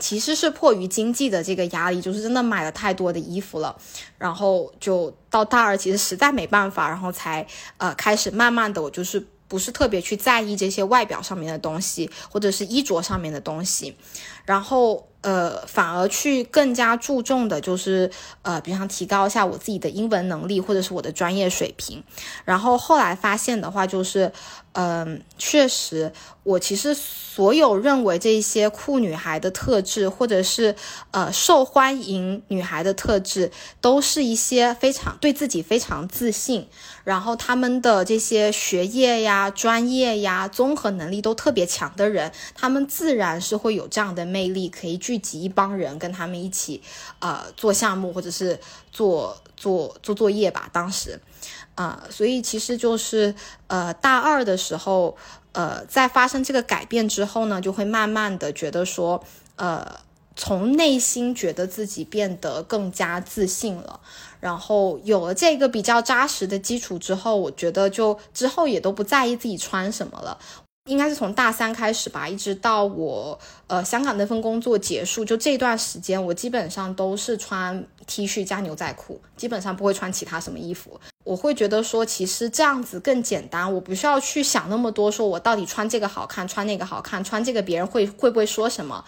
[0.00, 3.76] 其实是迫于经济的这个压力，就是真的买了太多的衣服了，
[4.18, 7.46] 然后就到大二，其实实在没办法，然后才
[7.76, 13.96] 呃开始慢慢的，我就是不是特别去在意这些外表上面的东西，或者是衣着上面的东西，
[14.44, 15.06] 然后。
[15.22, 22.02] 呃，反而去更加注重的就是，呃，比方提高一下我自己的英文能力，或者是我的专业水平。
[22.46, 24.32] 然后后来发现的话，就是，
[24.72, 26.12] 嗯，确实，
[26.44, 30.76] 我其实所有认为这些酷女孩的特质，或者是
[31.10, 33.50] 呃受欢迎女孩的特质，
[33.80, 36.68] 都是一些非常对自己非常自信。
[37.02, 46.80] 然后他们的这些学业呀、专业呀、综合能力都特别强的人，他们自然是会有这样的魅力，可以聚集一帮人跟他们一起，
[47.18, 48.60] 呃，做项目或者是
[48.92, 50.68] 做做做作业吧。
[50.72, 51.18] 当时，
[51.80, 53.34] 啊，所以其实就是
[53.68, 55.16] 呃，大二的时候，
[55.52, 59.24] 呃，在发生这个改变之后呢，就会慢慢的觉得说，
[59.56, 59.98] 呃，
[60.36, 63.98] 从内心觉得自己变得更加自信了。
[64.40, 70.36] 然后有了这个比较扎实的基础之后，我觉得就之后也都不在意自己穿什么了。
[70.90, 73.38] 应该是从大三开始吧，一直到我
[73.68, 81.00] 呃香港那份工作结束，就这段时间，我基本上都是穿 T 恤加牛仔裤，基本上不会穿其他什么衣服。
[81.22, 89.04] 我会觉得说，其实这样子更简单，我不需要去想那么多，说我到底穿这个好看，穿那个好看，穿这个别人会会不会说什么。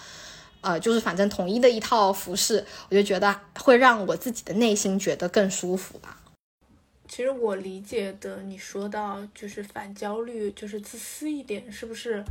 [0.61, 6.16] 呃，就是反正统一的一套服饰，我就觉得会让我自己的内心觉得更舒服吧。
[7.09, 12.24] 其实我理解的，你说到就是反焦虑，就是自私一点，是不是？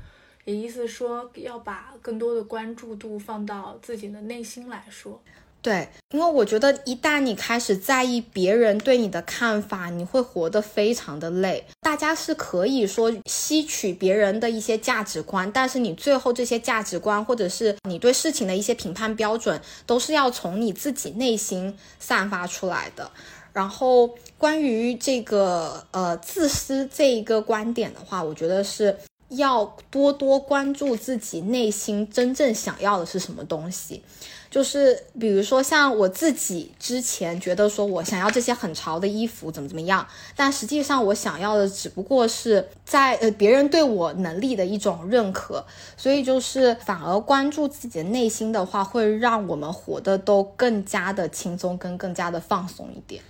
[0.46, 5.22] 也意思说要把更多的关注度放到自己的内心来说。
[5.62, 11.64] 对，因为我觉得一旦你开始在意别人对你的看法，你会活得非常的累。
[11.82, 23.12] 大家是可以说吸取别人的一些价值观，但是你最后这些价值观，或者是你对事情的一些评判标准，都是要从你自己内心散发出来的。
[23.54, 28.98] 然后关于这个呃自私这一个观点的话，我觉得是
[29.30, 34.04] 要多多关注自己内心真正想要的是什么东西。
[34.50, 53.24] 就是比如说像我自己之前觉得说我想要这些很潮的衣服怎么怎么样，但实际上我想要的只不过是在呃别人对我能力的一种认可，所以就是反而关注自己的内心的话，会让我们活得都更加的轻松跟更加的放松一点。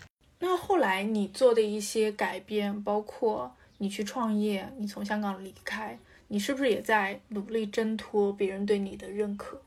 [0.44, 5.96] 那后来你做的一些改变，包括你去创业，你从香港离开，
[6.30, 9.62] 你是不是也在努力挣脱别人对你的认可？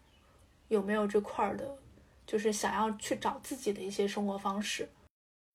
[0.66, 1.64] 有没有这块儿的，
[2.26, 4.88] 就是想要去找自己的一些生活方式？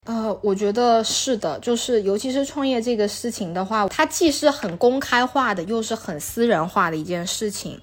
[0.06, 7.78] 呃，我觉得是的，就是尤其是创业这个事情的话，它既是很公开化的，又是很私人化的一件事情。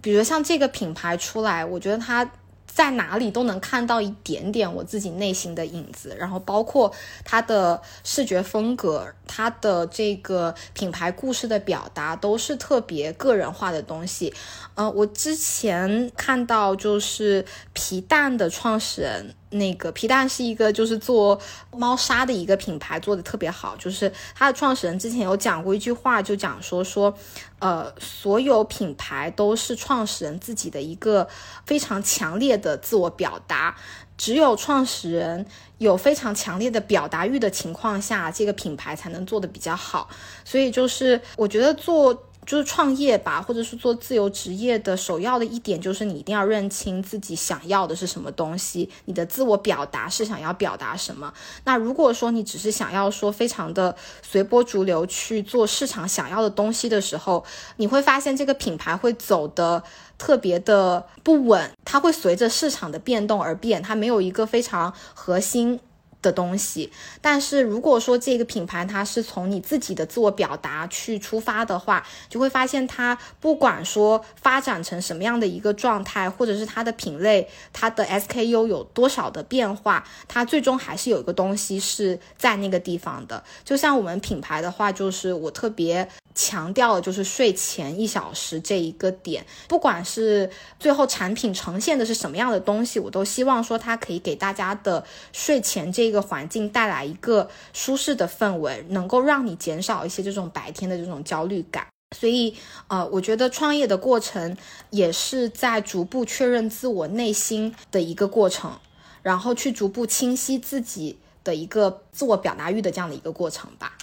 [0.00, 2.30] 比如像这个品牌出来，我觉得它。
[2.68, 6.92] 在哪里都能看到一点点我自己内心的影子，然后包括
[7.24, 14.32] 它的视觉风格，它的这个品牌故事的表达都是特别个人化的东西。
[14.74, 19.34] 呃，我之前看到就是皮蛋的创始人。
[19.50, 21.40] 那个皮蛋是一个就是做
[21.72, 23.74] 猫砂的一个品牌，做的特别好。
[23.76, 27.12] 就是它的创始人之前有讲过一句话，就讲说说，
[27.58, 31.28] 呃，所有品牌都是创始人自己的一个
[31.64, 33.76] 非常强烈的自我表达，
[34.16, 35.46] 只有创始人
[35.78, 40.08] 有非常强烈的表达欲的情况下，这个品牌才能做的比较好。
[40.44, 42.24] 所以就是我觉得做。
[42.48, 51.30] 就是创业吧，或者是做自由职业的首要的一点，就是你一定要认清自己想要的是什么东西，你的自我表达是想要表达什么。
[51.64, 57.44] 那如果说你只是想要说非常的随波逐流去做市场想要的东西的时候，
[57.76, 59.82] 你会发现这个品牌会走的
[60.16, 65.78] 特别的不稳，它会随着市场的变动而变，它没有一个非常核心。
[66.20, 83.44] 的东西，但是如果说这个品牌它是从你自己的自我表达去出发的话，就会发现它不管说发展成什么样的一个状态，或者是它的品类、它的 SKU 有多少的变化，它最终还是有一个东西是在那个地方的。
[83.64, 86.08] 就像我们品牌的话，就是我特别。
[86.34, 90.48] 强调的就是睡前一小时这一个点，不管是
[90.78, 101.86] 最后产品呈现的是什么样的东西，我都希望说它可以给大家的睡前这个环境带来一个舒适的氛围，能够让你减少一些这种白天的这种焦虑感。
[102.16, 102.56] 所以，
[102.86, 104.56] 呃，我觉得创业的过程
[104.88, 108.78] 也是在逐步确认自我内心的一个过程，
[109.22, 113.98] 然后去逐步清晰自己的一个自我表达欲的这样的一个过程吧。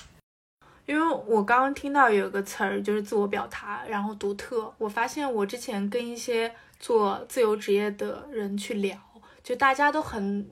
[0.85, 4.71] 因为我刚刚听到有个词儿，就是自我表达，然后独特。
[4.77, 8.95] 我发现我之前跟一些做自由职业的人去聊，
[9.43, 10.47] 就大家都很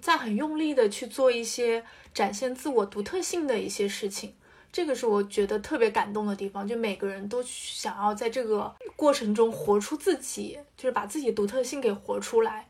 [0.00, 4.34] 在很用力的去做一些展现自我独特性的一些事情，
[4.72, 12.68] 这个是我觉得特别感动的地方，就每个人都想要在这个过程中活出自己，就是把自己独特性给活出来。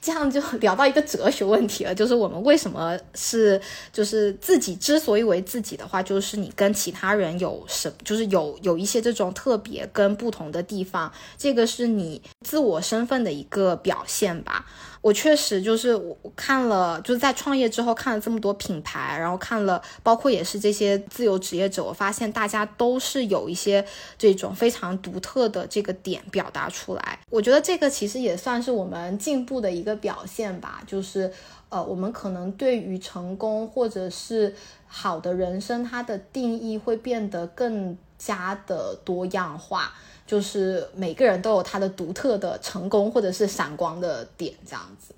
[0.00, 3.60] 这样就聊到一个哲学问题了，就是我们为什么是，
[3.92, 14.64] 就是自己之所以为自己的话，就是你跟其他人有什，就是有有一些这种特别跟不同的地方，这个是你自我身份的一个表现吧。
[15.02, 23.82] 我确实就是我看了，就是在创业之后看了这么多品牌，然后看了包括也是这些自由职业者，我发现大家都是有一些
[24.18, 27.18] 这种非常独特的这个点表达出来。
[27.30, 31.32] 我觉得这个其实也算是我们进步的一个表现吧，就是
[31.70, 34.54] 呃，我们可能对于成功或者是
[34.86, 39.94] 好的人生，它的定义会变得更加的多样化。
[40.30, 45.12] 就是每个人都有他的独特的成功或者是闪光的点，这样子。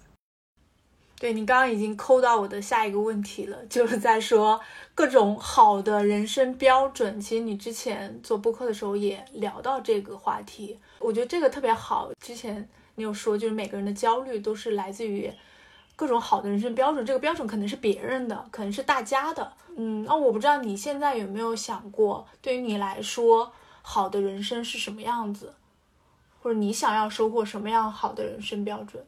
[1.20, 4.58] 对你刚刚已经抠到我的下一个问题了，就是在说
[4.94, 7.20] 各种好的人生标准。
[7.20, 12.10] 其实你之前做播客的时候也聊到这个话题，我觉得这个特别好。
[12.18, 15.30] 之前你有说，就是每个人的焦虑都是来自于
[15.94, 19.52] 各种好的人生标准，这个标准可能是别人的，可能是大家的。
[19.76, 23.52] 嗯，那我不知道你现在有没有想过，对于你来说。
[23.82, 25.52] 好的人生是什么样子，
[26.40, 29.04] 或者你想要收获什么样好的人生标准？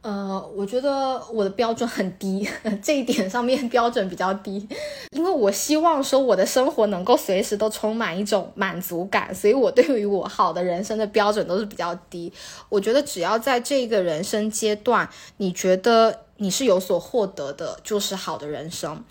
[0.00, 2.46] 呃，我觉得我的标准很低，
[2.82, 4.68] 这一点上面标准比较低，
[5.12, 12.30] 因为我希望说我的生活能够随时都充满一种满足感，所以我对于我好的人生的标准都是比较低。
[12.68, 15.08] 我觉得只要在这个人生阶段，
[15.38, 16.20] 你觉得。
[16.38, 19.04] 你是有所获得的，就是好的人生。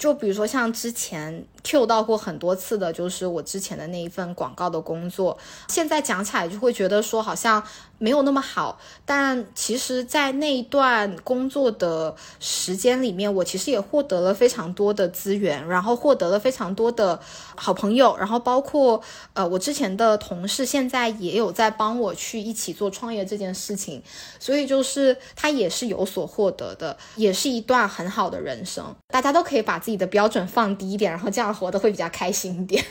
[0.00, 5.38] 就比如说像之前 Q 到过很多次的，就是我之前的那一份广告的工作，
[5.68, 7.62] 现在讲起来就会觉得说好像。
[8.02, 17.20] 没有那么好，但其实，在那一段工作的时间里面，我其实也获得了非常多的资源，然后获得了非常多的
[17.54, 19.02] 好朋友，然后包括
[19.34, 24.02] 呃，我之前的同事现在也有在帮我去一起做创业这件事情，
[24.38, 28.96] 所以就是他也是有所获得的，也是一段很好的人生。
[29.08, 32.84] 大家都可以把自己的标准放低一点，然后这样活得会比较开心一点。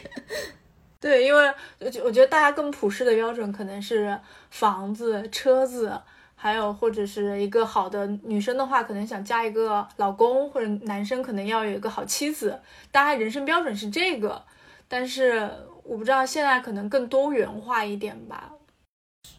[1.00, 1.48] 对，因为
[1.80, 4.20] 我我觉得大家更普世的标准可能是
[4.50, 5.98] 房子、车子，
[6.36, 12.60] 还有或者是一个好的女生的话，可能想嫁一个老公，或者男生可能要有一个好妻子。
[12.92, 14.44] 大家人生标准是这个，
[14.90, 15.50] 但是
[15.84, 18.52] 我不知道现在可能更多元化一点吧。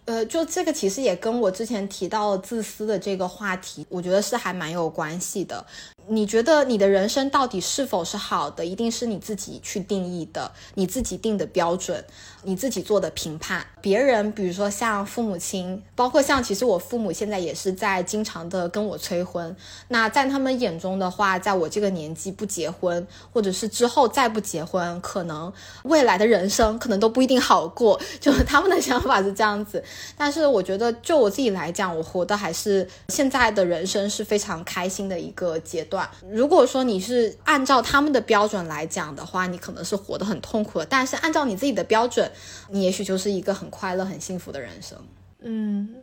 [0.07, 5.65] 呃，就这个其实也跟我之前提到自私的这个话题，我觉得是还蛮有关系的。
[6.09, 12.05] 你觉得你的人生到底是否是好的，一定是你自己去定义的，你自己定的标准，
[12.42, 13.64] 你自己做的评判。
[13.80, 19.55] 别人，比如说像父母亲，包括像其实我父母现在也是在经常的跟我催婚。
[19.88, 25.53] 那在他们眼中的话，在我这个年纪不结婚，或者是之后再不结婚，可能
[25.84, 28.01] 未来的人生可能都不一定好过。
[28.18, 29.82] 就他们的想法是这样子。
[30.16, 35.99] 但是我觉得，就我自己来讲，我活的还是现在的人生是非常开心的一个阶段。
[36.30, 40.86] 如果说你是按照他们的标准来讲的话，你可能是活得很痛苦的。
[40.86, 42.30] 但是按照你自己的标准，
[42.68, 44.96] 你也许就是一个很快乐、很幸福的人生。
[45.40, 45.96] 嗯，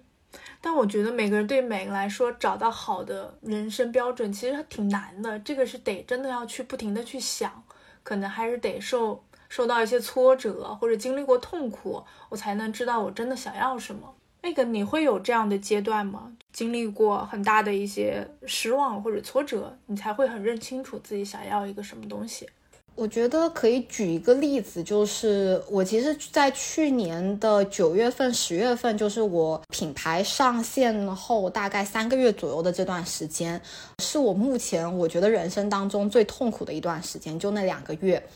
[0.60, 5.40] 但我觉得每个人对每个人来说找到好的人生标准其实挺难的。
[5.40, 7.64] 这个是得真的要去不停的去想，
[8.04, 14.14] 可能还是得受受到一些挫折或者经历过痛苦，我才能知道我真的想要什么。
[14.42, 16.32] 那个你会有这样的阶段吗？
[16.58, 22.50] 经历过很大的一些失望或者挫折，你才会很认清楚自己想要一个什么东西。
[22.96, 33.62] 我觉得可以举一个例子，就是我其实，在去年的九月份、十月份，就是我品牌上线后大概三个月左右的这段时间，
[34.00, 38.28] 是我目前我觉得人生当中最痛苦的一段时间，就那两个月。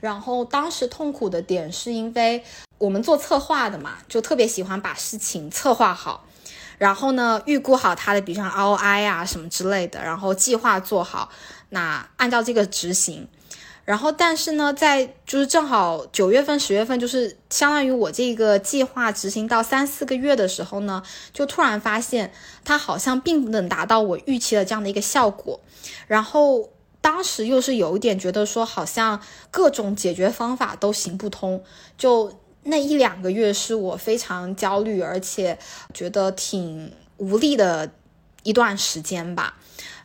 [0.00, 2.44] 然后当时痛苦的点是因为。
[2.76, 6.26] 我们做策划的嘛，就特别喜欢把事情策划好，
[6.78, 11.30] 然后呢，预估好它的，比如像 ROI 啊什么之类的，然后计划做好，
[11.70, 13.28] 那按照这个执行。
[13.84, 21.02] 然后，但是呢，在就是正好九月份、十月份，就是相当于我这个计划执行到三四个月的时候呢，
[21.34, 22.32] 就突然发现
[22.64, 25.60] 它好像并不能达到我预期的这样的一个效果。
[26.06, 26.70] 然后
[27.02, 29.20] 当时又是有一点觉得说，好像
[29.50, 31.62] 各种解决方法都行不通，
[31.98, 32.32] 就。
[32.64, 35.58] 那一两个月是我非常焦虑，而且
[35.92, 37.92] 觉得挺无力的
[38.42, 39.58] 一段时间吧。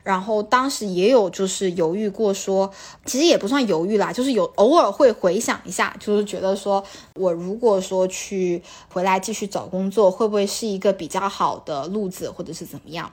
[0.09, 2.71] 然后当时也有就是犹豫过，说
[3.05, 6.83] 其实也不算犹豫啦，就是有偶尔会回想一下，就是觉得说
[7.13, 13.11] 我如果说去回来继续找工作，会不会是一个比较好的路子，或者是怎么样？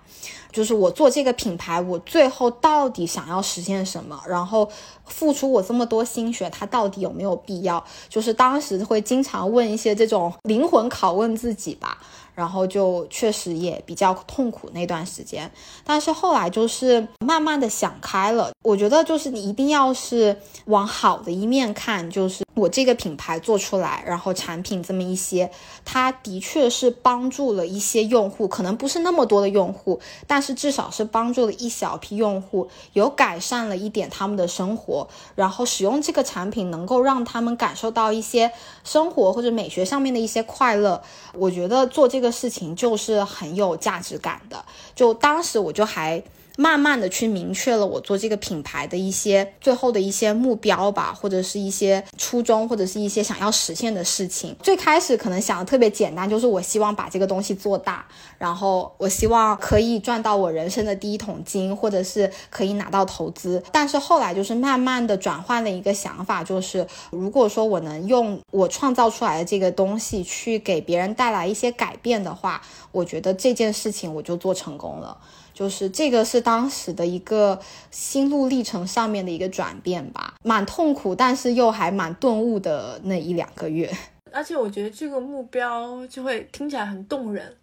[0.51, 4.19] 就是我做这个品牌，我最后到底想要实现什么？
[4.27, 4.67] 然后
[5.05, 7.85] 付出我这么多心血，它到底有没有必要？
[8.09, 11.99] 就是当时会经常问一些这种灵魂拷问自己吧。
[12.37, 15.51] 然后就确实也比较痛苦那段时间，
[15.83, 18.53] 但是后来就是慢慢的想开了。
[18.63, 25.51] 我觉得就是你一定要是往好的一面看，就是我这个品牌做出来，然后产品这么一些，
[25.85, 38.53] 它的确是帮助了一些用户，可能不是那么多的用户，但是至少是帮助了一小批用户，有改善了一点他们的生活，然后使用这个产品能够让他们感受到一些
[38.85, 41.03] 生活或者美学上面的一些快乐。
[41.33, 42.27] 我觉得做这个。
[42.37, 44.63] 事情就是很有价值感的，
[44.95, 46.23] 就当时我就还。
[46.57, 54.57] 慢慢的去明确了我做这个品牌的一些最后的一些目标吧，或者是一些初衷，或者是一些想要实现的事情。
[54.63, 58.07] 最开始可能想的特别简单，就是我希望把这个东西做大，
[58.39, 63.63] 然后我希望可以赚到我人生的第一桶金，或者是可以拿到投资。
[63.71, 75.19] 但是后来就是慢慢的转换了一个想法，就是如果说我能用我创造出来的这个东西去给别人带来一些改变的话，我觉得这件事情我就做成功了。
[75.57, 77.59] 就是这个是当时的一个
[77.91, 83.91] 心路历程上面的一个转变吧，蛮痛苦，但是又还蛮顿悟的那一两个月。
[84.31, 87.57] 而且我觉得这个目标就会听起来很动人，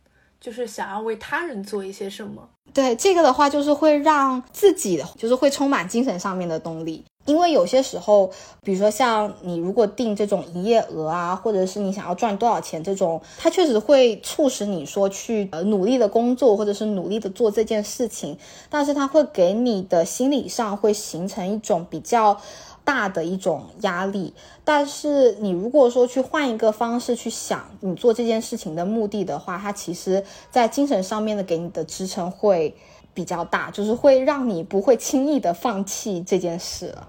[0.43, 2.49] 就是想要为他人做一些什么。
[2.73, 7.05] 对这个的话，就是会让自己的就是会充满精神上面的动力。
[7.25, 8.29] 因为有些时候，
[8.61, 18.37] 比如说像你如果定这种营业额啊，或者是你想要赚多少钱这种，它确实会促使你说去呃努力的工作，或者是努力的做这件事情。
[18.69, 22.37] 但是它会给你的心理上会形成一种比较
[22.83, 24.33] 大的一种压力。
[24.63, 32.75] 但是你如果说去换一个方式去想你做这件事情的目的的话，它其实在精神上面的给你的支撑会。
[33.15, 37.07] 比较大，就是会让你不会轻易的放弃这件事了。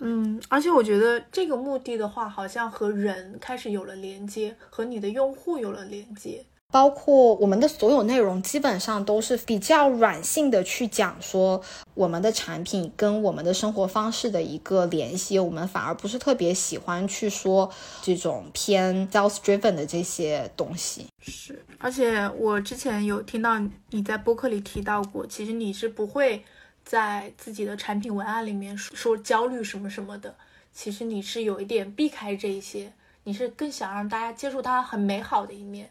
[0.00, 6.44] 嗯，而且我觉得这个目的的话，好像和人开始有了连接，和你的用户有了连接。
[6.72, 11.62] 包括我们的所有内容，基本上都是比较软性的去讲说
[11.94, 15.38] 我们的产品跟我们的生活方式的一个联系。
[15.38, 17.70] 我们反而不是特别喜欢去说
[18.02, 21.06] 这种偏 self driven 的这些东西。
[21.22, 23.58] 是，而且我之前有听到
[23.90, 26.44] 你在播客里提到过，其实你是不会
[26.84, 30.34] 在自己的产品文案里面说说焦虑什么什么的。
[30.74, 32.92] 其实你是有一点避开这一些，
[33.24, 35.88] 你是更想让大家接触它很美好的一面。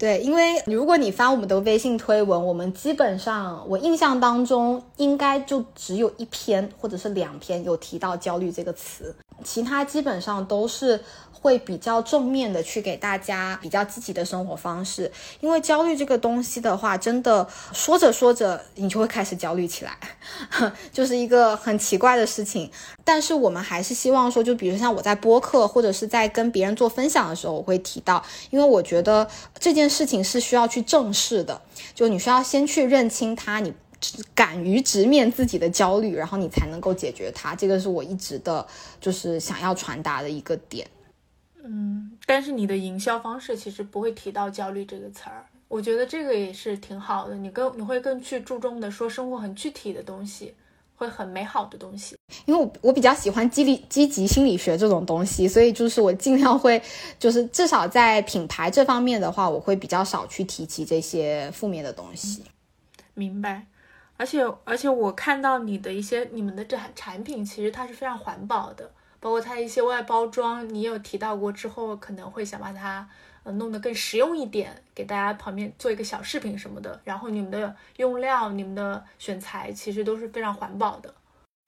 [0.00, 9.14] 对，因为如果你翻我们的微信推文，我们基本上我印象当中应该就只有一篇或者是两篇有提到焦虑这个词，
[9.44, 11.00] 其他基本上都是。
[11.42, 15.10] 会比较正面的去给大家比较积极的生活方式，
[15.40, 19.96] 因为焦虑这个东西的话，真的说着说着你就会开始焦虑起来，
[20.92, 22.70] 就是一个很奇怪的事情。
[23.04, 29.26] 但是我们还是希望说，就比如像我在播客或者是在跟别人做分享的时候，我会提到，因为我觉得
[29.58, 31.58] 这件事情是需要去正视的，
[31.94, 33.72] 就你需要先去认清它，你
[34.34, 37.54] 敢于直面自己的焦虑，然后你才能够解决它。
[37.54, 38.66] 这个是我一直的，
[39.00, 40.86] 就是想要传达的一个点。
[41.62, 47.36] 嗯，但是你的营销方式其实不会提到焦虑这个词儿，我觉得这个也是挺好的。
[47.36, 50.54] 你更你会更去注重的说生活很具体的东西，
[50.96, 52.16] 会很美好的东西。
[52.46, 56.82] 因为我我比较喜欢激励积极心理学这种东西，所以就是我尽量会
[57.18, 62.42] 就是至少在品牌这方面的话，我会比较少去提及这些负面的东西。
[63.14, 63.66] 明白，
[64.20, 68.90] 而且而且我看到你的一些你们的这产品，其实它是非常环保的。
[69.18, 73.08] 包括它一些外包装，你有提到过之后，可能会想把它
[73.44, 77.00] 呃弄得更实用一点，给大家旁边做一个小饰品什么的。
[77.02, 81.14] 然后你们的用料、你们的选材其实都是非常环保的。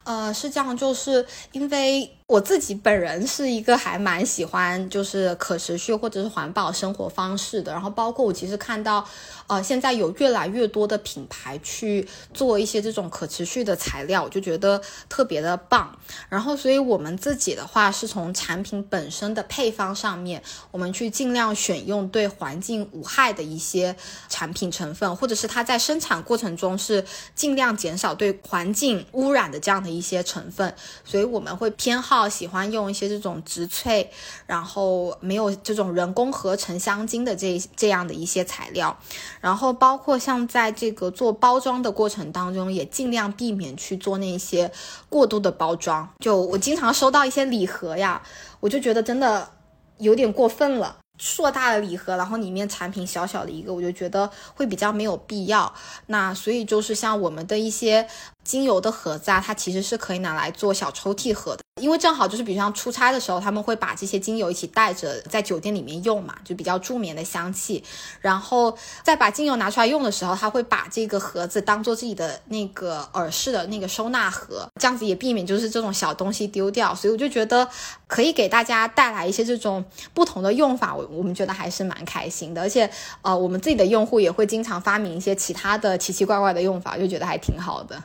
[0.05, 2.18] 呃，是这样，就是因为。
[2.33, 9.07] 我自己本人是一个还蛮喜欢就是可持续或者是环保生活方式的，然后包括我其实看到，
[9.49, 14.80] 呃，现在有越来越多的品牌去做一些这种可持续的材料，我就觉得
[15.11, 15.95] 特别的棒。
[16.30, 23.95] 然后，所以我们自己的话是从产品本身的配方上面，我们去尽量选用对环境无害的一些
[24.30, 27.05] 产品成分，或者是它在生产过程中是
[27.35, 30.74] 尽量减少对环境污染的这样的一些成分，
[31.05, 32.22] 所以我们会偏好。
[32.29, 34.07] 喜欢用一些这种植萃，
[34.47, 38.97] 然后没有这种人工合成香精的这这样的一些材料，
[39.41, 44.70] 然后包括像在这个做包装的过程当中，也尽量避免去做那些
[45.09, 46.09] 过度的包装。
[46.20, 48.23] 就我经常收到一些礼盒呀，
[48.61, 49.51] 我就觉得真的
[49.99, 50.99] 有点过分了。
[51.18, 55.73] 硕大的礼盒，然后里面产品小小的一个，我就觉得会比较没有必要。
[56.07, 58.09] 那所以就是像我们的一些
[58.43, 61.62] 精油的盒子啊，它其实是可以拿来做小抽屉盒的。
[61.81, 67.83] 因为正好就是，比如像出差的时候，他们会把这些精油一起带着在酒店里面用嘛，就比较助眠的香气。
[68.20, 76.95] 然后再把精油拿出来用的时候，他会把这个盒子当做自己的那个耳饰的那个收纳盒，这样子也避免就是这种小东西丢掉。
[76.95, 77.66] 所以我就觉得
[78.07, 82.61] 可以给大家带来一些这种不同的用法，我我们觉得还是蛮开心的。
[82.61, 82.89] 而且
[83.23, 88.03] 呃，我们自己的用户也会经常发明一些其他的奇奇怪怪的用法，就觉得还挺好的。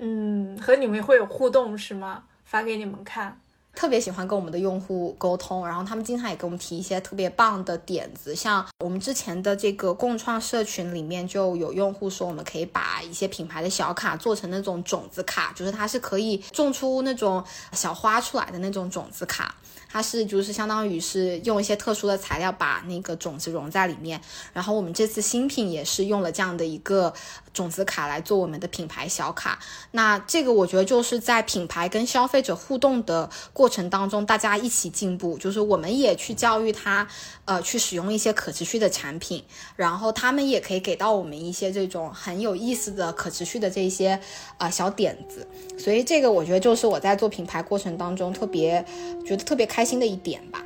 [0.00, 2.22] 嗯，和你们会有互动是吗？
[2.54, 3.40] 发给你们看，
[3.74, 8.34] 特别喜欢跟我们的用户沟通，然后他们经常也给我们提一些特别棒的点子。
[8.34, 19.54] 像我们之前的这个共创社群里面，就有用户说，我们可以把一些品牌的小卡做成那种种子卡，就是它是可以种出那种小花出来的那种种子卡。
[19.90, 24.20] 它是就是相当于是用一些特殊的材料把那个种子融在里面，
[24.52, 27.14] 然后我们这次新品也是用了这样的一个
[27.52, 29.60] 种子卡来做我们的品牌小卡。
[29.92, 37.08] 那这个我觉得就是在品牌跟消费者互动的过过程当中，大家一起进步，就是我们也去教育他，
[37.46, 39.42] 呃，去使用一些可持续的产品，
[39.76, 44.20] 然后他们也可以给到我们一些这种很有意思的可持续的这些
[44.58, 45.46] 呃小点子。
[45.78, 48.84] 所以这个我觉得就是我在做品牌过程当中特别
[49.24, 49.84] 觉得特别开。
[49.84, 50.64] 心的一点吧，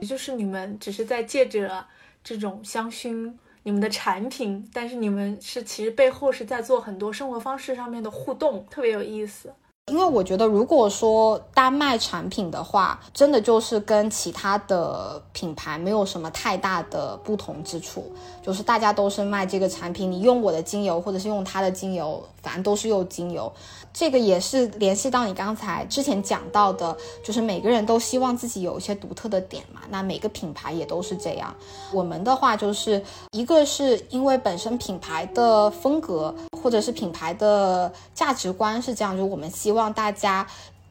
[0.00, 1.84] 也就是你们只是在借着
[2.24, 3.34] 这种香薰，
[3.64, 9.52] 你们的产品，但是你们是其实背后是在做很多生活方式上面的互动，特别有意思。
[9.88, 18.12] 因为我觉得，如果说单卖产品的话，真的就是跟其他的品牌没有什么太大的不同之处，
[18.46, 23.52] 就是大家都是卖这个产品，你用我的精油或者是用他的精油，反正都是用精油。
[23.92, 29.80] 这个也是联系到你刚才之前讲到的，就是每个人都希望自己有一些独特的点嘛。
[29.90, 31.52] 那每个品牌也都是这样。
[31.92, 36.32] 我们的话就是一个是因为本身品牌的风格
[36.62, 40.46] 或者是品牌的价值观是这样，就我们希望大家。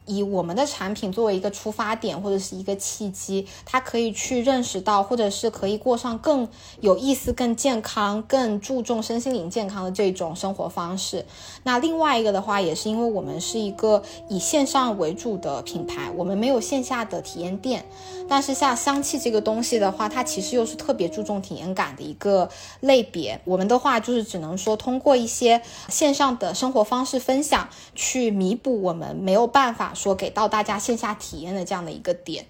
[0.06, 6.48] 以我们的产品作为一个出发点或者是一个契机，他可以去认识到，或者是可以过上更
[6.80, 11.26] 有意思、更健康、更注重身心灵健康的这种生活方式。
[11.64, 17.84] 那另外一个的话，也是因为我们是一个以线上为主的品牌，我们没有线下的体验店。
[18.28, 22.48] 但是像香气这个东西的话，它其实又是特别注重体验感的一个
[22.80, 23.40] 类别。
[23.44, 29.94] 我们的话就是只能说通过一些线上的生活方式分享，去弥补我们没有办法。
[29.96, 32.46] 说给到大家线下体验的这样的一个点，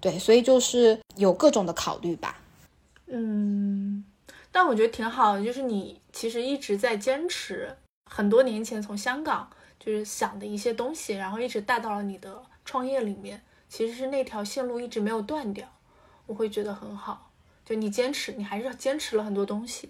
[0.00, 2.38] 对，所以就是有各种的考虑吧。
[3.06, 4.04] 嗯，
[4.52, 7.76] 但我觉得挺好的，就是你其实一直在坚持，
[8.08, 15.66] 很多年前从香港就是想的一些东西，然后一直带到了你的创业里面，其实是那条线路一直没有断掉，
[16.26, 17.30] 我会觉得很好。
[17.64, 19.88] 就你坚持，你还是坚持了很多东西。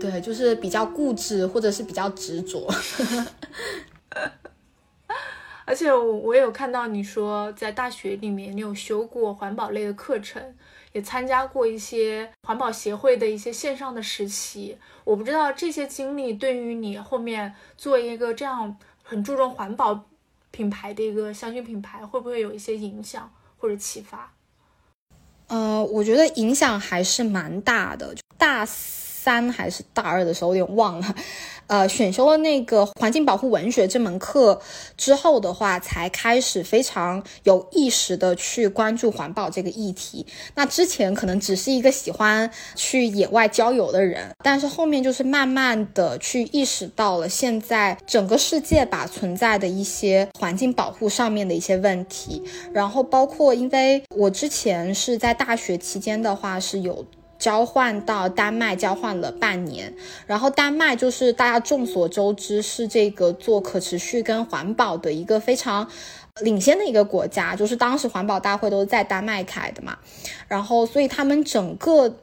[0.00, 2.68] 对，就是比较固执，或者是比较执着。
[5.68, 10.42] 而且我有看到你说在大学里面你有修过环保类的课程，
[10.92, 14.78] 也参加过一些环保协会的一些线上的实习。
[15.04, 20.06] 我不知道这些经历对于你后面做一个这样很注重环保
[20.50, 24.32] 品牌的一个香薰品牌会不会有一些影响或者启发？
[25.48, 28.14] 呃，我觉得影响还是蛮大的。
[28.38, 31.14] 大三还是大二的时候，有点忘了。
[31.68, 34.60] 呃，选修了那个环境保护文学这门课
[34.96, 40.26] 之后的话，才开始非常有意识的去关注环保这个议题。
[40.54, 52.42] 那之前可能只是一个喜欢去野外郊游的人，但是后面就是慢慢的去意识到了现在整个世界吧存在的一些环境保护上面的一些问题。
[52.72, 57.04] 然后包括因为我之前是在大学期间的话是有。
[57.38, 59.94] 交换到丹麦交换了半年，
[60.26, 65.88] 然后丹麦就是大家众所周知是这个做可持续跟环保的一个非常
[66.40, 69.96] 领先的一个国家，就是当时环保大会都是在丹麦开的嘛，
[70.48, 72.16] 然后所以他们整个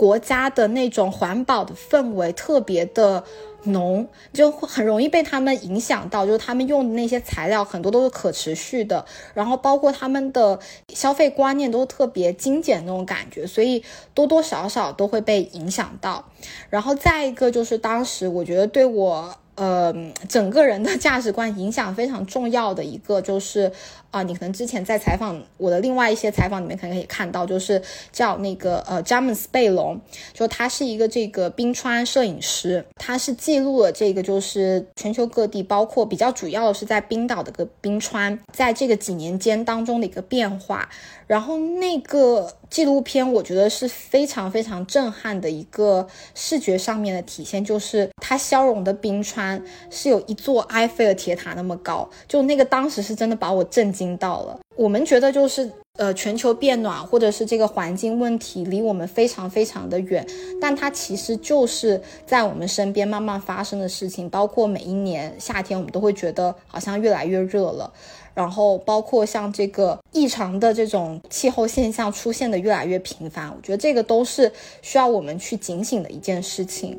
[0.00, 3.22] 国家的那种环保的氛围特别的。
[3.64, 10.58] 浓就很容易被他们影响到，就是他们用的那些材料很多都是可持续的，然后包括他们的
[10.94, 13.84] 消费观念都特别精简那种感觉，所以
[14.14, 16.24] 多多少少都会被影响到。
[16.70, 19.34] 然后再一个就是当时我觉得对我。
[19.56, 19.92] 呃
[20.26, 23.70] 整个人的价值观影响非常重要的一个就是。
[24.10, 27.80] 啊，你可能之前在采访我的另外一些采访里面，可能可以看到，就是
[28.10, 30.00] 叫那个呃詹姆斯贝隆，
[30.32, 40.88] 就他是一个这个冰川摄影师，他是记录了这个就是全球各地，包括比较主要的是在冰岛的个冰川，在这个几年间当中的一个变化。
[41.26, 46.04] 然后那个纪录片，我觉得是非常非常震撼的一个
[46.34, 54.58] 视觉上面的体现，就是它消融的冰川是有一座埃菲尔铁塔那么高，就那个当时是真的把我震到了。
[54.76, 60.26] 我们觉得就是呃全球变暖或者是这个环境问题离我们非常非常的远，
[60.60, 67.92] 但它其实就是在我们身边慢慢发生的事情，包括每一年夏天我们都会觉得好像越来越热了。
[68.32, 76.98] 然后包括像这个异常的这种气候现象出现的越来越频繁，我觉得这个都是需要我们去警醒的一件事情。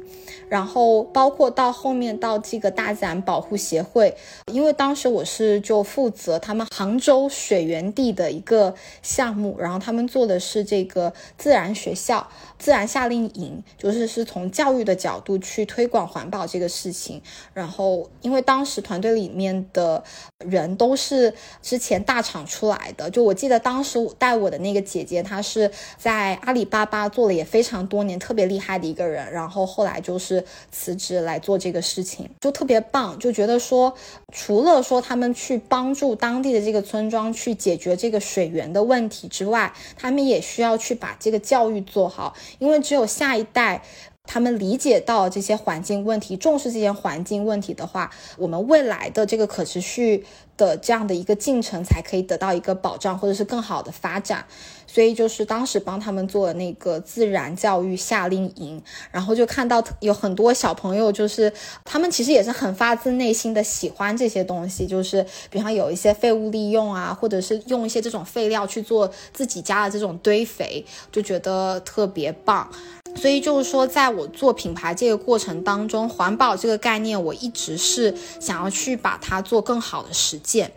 [0.51, 4.13] 然后包括到后面到这个大自然保护协会，
[4.51, 12.27] 因为当时我是就负责他们杭州水源地的一个项目，然后他们做的是这个自然学校。
[12.61, 17.19] 自然夏令营就是是从教育的角度去推广环保这个事情，
[17.55, 20.03] 然后因为当时团队里面的
[20.37, 21.33] 人都是
[21.63, 33.91] 之前大厂出来的，就我记得当时我带我的那个姐姐，她是在阿里巴巴做了也非常多年，特别厉害的一个人，然后后来就是辞职来做这个事情，就特别棒，就觉得说
[34.31, 42.35] 除了说他们去帮助当地的这个村庄去解决这个水源的问题之外，他们也需要去把这个教育做好。
[42.59, 43.81] 因为只有下一代，
[44.23, 50.25] 他们理解到这些环境问题，重视这些环境问题的话，我们未来的这个可持续
[50.57, 54.45] 的这样的一个进程才可以得到一个保障，或者是更好的发展。
[54.93, 61.51] 所以就是当时帮他们做那个自然教育夏令营，然后就看到有很多小朋友，就是
[61.85, 72.69] 他们其实也是很发自内心的喜欢这些东西，就是比方有一些废物利用啊，或者是用一些这种废料去做自己家的这种堆肥，就觉得特别棒。
[73.15, 80.71] 所以就是说，在我做品牌这个过程当中，环保这个概念，我一直是想要去把它做更好的实践。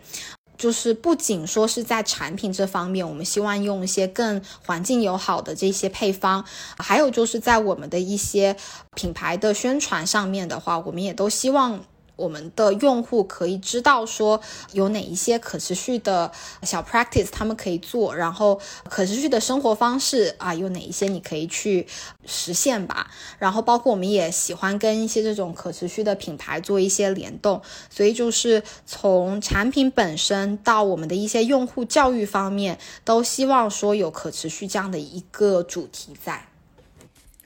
[0.57, 6.45] 就是不仅说是在产品这方面，我们希望用一些更环境友好的这些配方，
[6.77, 8.55] 还有就是在我们的一些
[8.93, 11.83] 品牌的宣传上面的话，我们也都希望。
[12.15, 14.39] 我们的用户可以知道说
[14.73, 16.31] 有哪一些可持续的
[16.63, 18.59] 小 practice 他们可以做，然后
[18.89, 21.87] 可持续的生活方式啊有哪一些你可以去
[22.25, 23.11] 实现吧。
[23.39, 36.47] 然后包括我们也喜欢跟一些这种可持续的品牌做一些联动，所以就是从产品本身到我们的一些用户教育方面，都希望说有可持续这样的一个主题在。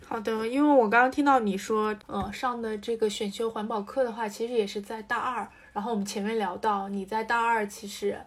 [0.10, 5.48] 好的，因为我刚刚听到你说，呃，上的这个选修环保课的话，其实也是在大二。
[5.72, 8.20] 然后我们前面聊到，你在大二其实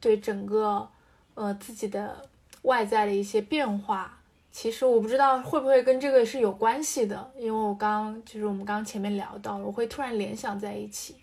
[0.00, 0.88] 对整个，
[1.34, 2.28] 呃，自己的
[2.62, 4.18] 外在的一些变化，
[4.50, 7.30] 其实我不知道会不会跟这个是有关系的。
[7.38, 11.14] 因为我刚就是我们刚刚前面聊到，我会突然联想在一起。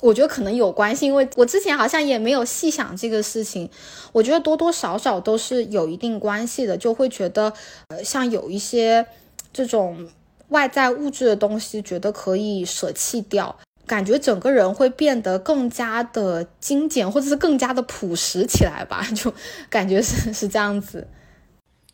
[0.00, 3.68] 我觉得可能有关系，因为我之前好像也没有细想这个事情。
[4.12, 7.52] 我觉得多多少少都是有一定关系的，就会觉得，
[7.88, 9.06] 呃，像有一些。
[9.52, 10.08] 这种
[10.48, 19.32] 外在物质的东西，觉得可以舍弃掉，感觉整个人会变得更加的精简，或者是更加的朴实起来吧， 就
[19.68, 21.08] 感觉是是这样子。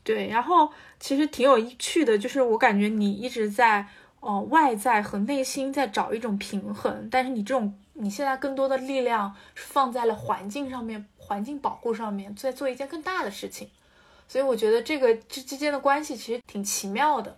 [0.03, 3.87] 对，然后其实挺有趣的，就是我感觉你一直在
[4.21, 13.69] 哦外在和内心在找一种平衡，但是你这种你现在更多的力量是放在了环境上面，环境保护上面，在做一件更大的事情，
[14.29, 17.37] 所以我觉得这个这之间的关系其实挺奇妙的。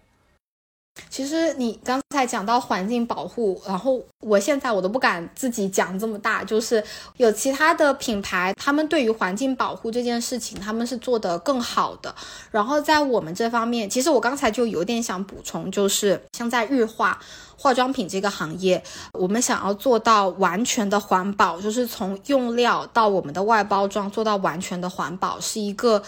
[1.11, 6.83] 其实你刚才讲到环境保护，然后我现在我都不敢自己讲这么大，就是
[7.17, 12.15] 有其他的品牌，他们对于环境保护这件事情，他们是做得更好的。
[12.51, 17.19] 然后在我们这方面，其实我刚才就有点想补充，就是像在日化
[17.57, 18.83] 化妆品这个行业，
[19.13, 26.03] 我们想要做到完全的环保，就是从用料到我们的外包装做到完全的环保，是一个。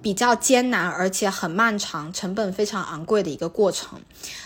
[0.00, 4.00] 比较艰难，而且很漫长，成本非常昂贵的一个过程。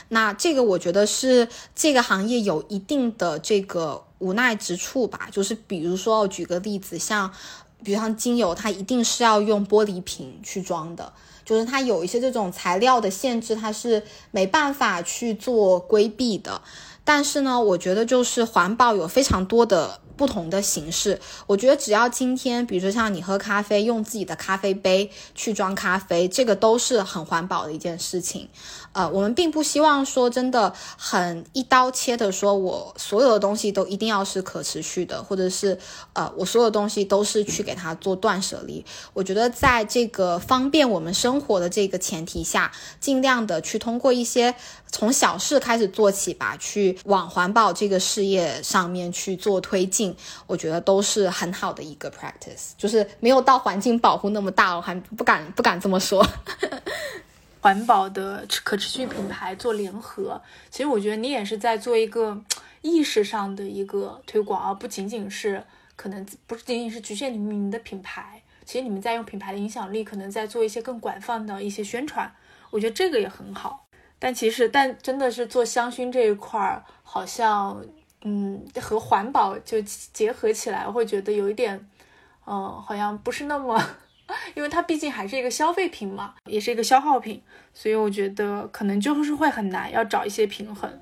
[0.09, 5.29] 那这个我觉得是这个行业有一定的这个无奈之处吧。
[5.31, 7.31] 就是比如说，我举个例子，像，
[7.85, 11.13] 比如像精油，它一定是要用玻璃瓶去装的，
[11.45, 16.63] 就是它有一些这种材料的限制，它是没办法去做规避的。
[17.05, 21.21] 但是呢，我觉得就是环保有非常多的不同的形式。
[21.47, 28.49] 我觉得只要今天，比如说像你喝咖啡，用自己的咖啡杯去装咖啡，这个都是很环保的一件事情。
[28.93, 35.78] 呃，我们并不希望说真的很一刀切的说，我所有的东西都一定要是可持续的，或者是
[36.12, 38.84] 呃，我所有东西都是去给它做断舍离。
[39.14, 42.70] 我觉得在这个方便我们生活的这个前提下，
[43.01, 44.55] 尽量的去通过一些
[44.90, 50.14] 从小事开始做起吧，去往环保这个事业上面去做推进，
[50.47, 52.72] 我觉得都是很好的一个 practice。
[52.76, 56.22] 就是没有到环境保护那么大，我还不敢不敢这么说。
[57.63, 62.43] 环保的可持续品牌做联合，其实我觉得你也是在做一个
[62.81, 65.63] 意识上的一个推广，而不仅仅是
[65.95, 68.43] 可能不是仅仅是局限于你们的品牌。
[68.65, 72.35] 其实你们在用品牌的影响力，可能在做一些更广泛的一些宣传。
[72.71, 73.87] 我觉得这个也很好。
[74.19, 77.81] 但其实，但真的是做香薰这一块儿，好像
[78.23, 81.89] 嗯和环保就结合起来，我会觉得有一点，
[82.45, 83.81] 嗯，好像不是那么。
[84.55, 91.01] 因为它毕竟还是一个消费品嘛，也是一个消耗品，所以我觉得可能就是会很难，要找一些平衡。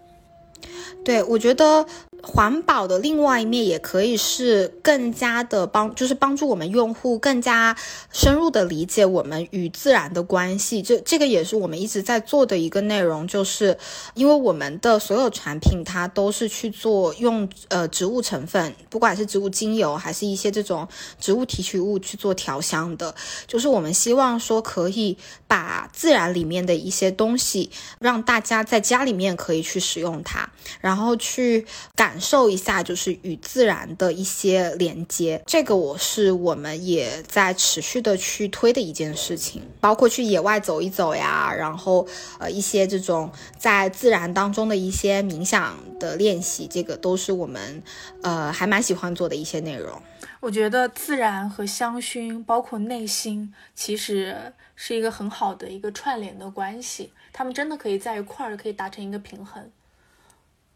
[1.04, 1.86] 对，我觉得。
[2.22, 7.76] 环保的另外一面也可以是更加的帮，就是帮助我们用户更加
[8.12, 10.82] 深入的理解我们与自然的关系。
[10.82, 13.78] 这这个也是我们一直在做的一个内容，就是
[14.14, 20.86] 因为我们的所有产品它都是去做用呃植物成分，不管是植物精油还是一些这种
[21.18, 23.14] 植物提取物去做调香的，
[23.46, 25.16] 就是我们希望说可以
[25.46, 30.50] 把自然里面的一些东西让大家在家里面可以去使用它，
[30.80, 31.66] 然后去
[31.96, 32.09] 感。
[32.10, 42.04] 感受一下，就是与自然的一些连接，这个我是我们也在持续的去推的一件事情，包括去野外走一走呀，然后
[42.40, 47.80] 呃一些这种在自然当中的一些冥想的练习，这个都是我们
[48.22, 50.02] 呃还蛮喜欢做的一些内容。
[50.40, 59.70] 我觉得自然和香薰，包括内心，其实是一个很好的一个串联的关系，他们真的可以在一块儿，可以达成一个平衡。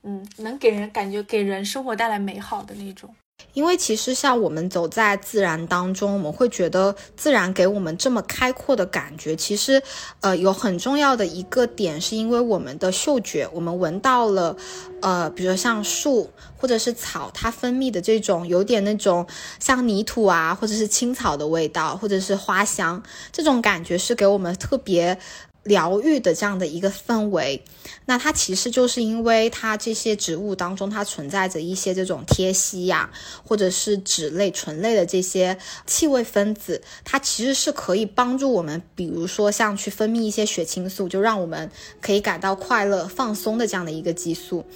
[0.05, 3.15] 嗯，能给人感觉给人生活带来美好的那种。
[3.53, 9.35] 因为其实像我们走在自然当中，我们会觉得自然给我们这么开阔的感觉。
[9.35, 9.83] 其实，
[10.21, 14.57] 呃，有很重要的一个点，是因为我们的嗅觉，我们闻到了，
[15.03, 19.27] 呃，比如说像树或者是草，它分泌的这种有点那种
[19.59, 23.03] 像泥土啊，或者是青草的味道，或者是花香，
[23.33, 25.19] 这种感觉是给我们特别。
[25.65, 27.65] 疗愈的这样的一个氛围，
[28.05, 33.11] 那它其实就是因为它这些植物当中，它存在着一些这种萜烯呀，
[33.47, 35.57] 或者是脂类、醇类的这些
[35.87, 41.71] 气味分子，它其实是可以帮助我们，比如说像去分泌一些血清素，就让我们
[42.03, 44.67] 可以感到快乐、放松的这样的一个激素。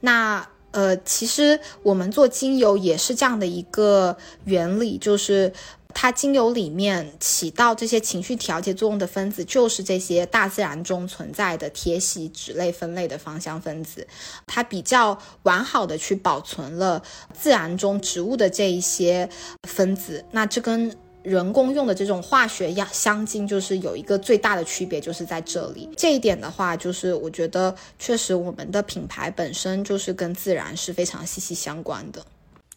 [0.00, 5.52] 那呃，其实我们做精油也是这样的一个原理，就是。
[5.92, 14.06] 它精油里面起到这些情绪调节作用的分子，就是这些大自然中存在的萜烯脂类分类的芳香分子。
[14.46, 19.28] 它比较完好的去保存了自然中植物的这一些
[19.68, 20.24] 分子。
[20.30, 25.88] 那这跟人工用的这种化学香精就是有一个最大的区别，就是在这里。
[25.96, 32.24] 这一点的话，就是我觉得确实我们的品牌本身就是跟自然是非常息息相关的。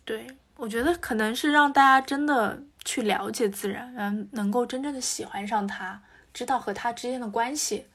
[0.03, 2.59] 对，我觉得可能是让大家真的。
[2.85, 6.01] 去了解自然，嗯，能够真正的喜欢上它，
[6.33, 7.85] 知道和它之间的关系，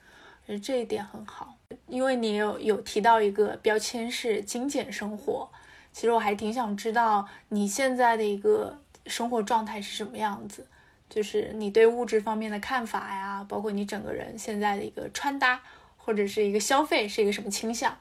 [0.47, 1.55] 我觉得这一点很好。
[1.87, 5.49] 因为你有有提到一个标签是精简生活，
[5.93, 10.67] 其实我还挺想知道你现在的一个生活状态是什么样子，
[11.11, 15.61] 就是你对物质方面的看法呀，包括你整个人现在的一个穿搭
[15.97, 17.97] 或者是一个消费是一个什么倾向。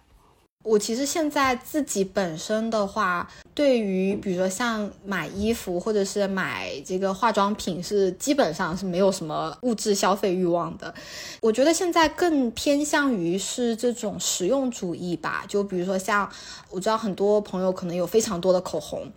[0.68, 10.94] 我其实现在自己本身的话，对于比如说像买衣服或者是买这个化妆品，是基本上是没有什么物质消费欲望的。
[11.40, 15.46] 我觉得现在更偏向于是这种实用主义吧。
[15.48, 16.30] 就比如说像
[16.70, 19.10] 我知道很多朋友可能有非常多的口红。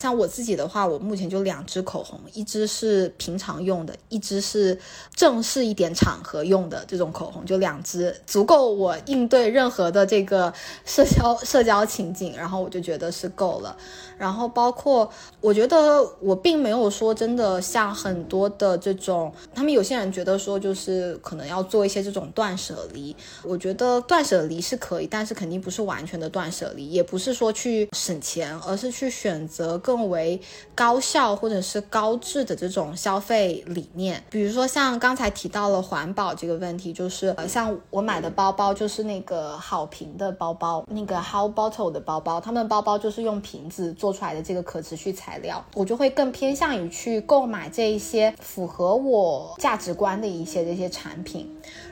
[0.00, 4.78] 像我自己的话，我目前就两支口红，一支是平常用的，一支是
[5.12, 13.76] 正式一点场合用的这种口红，就两支足够我应对任何的这个社交社交情景，然后我就觉得是够了。
[14.16, 29.76] 然后包括我觉得我并没有说真的像很多的这种，他们有些人觉得说就是可能要做一些这种断舍离，我觉得断舍离是可以，但是肯定不是完全的断舍离，也不是说去省钱，而是去选择。
[29.88, 30.38] 更为
[30.74, 34.22] 高效或者是高质的这种消费理念。
[34.28, 51.50] 比如说像刚才提到了环保这个问题，就是呃像我买的包包就是那个好评的包包，那个 How Bottle 的包包，他们包包就是用瓶子做出来的这个可持续材料，我就会更偏向于去购买这一些符合我价值观的一些这些产品。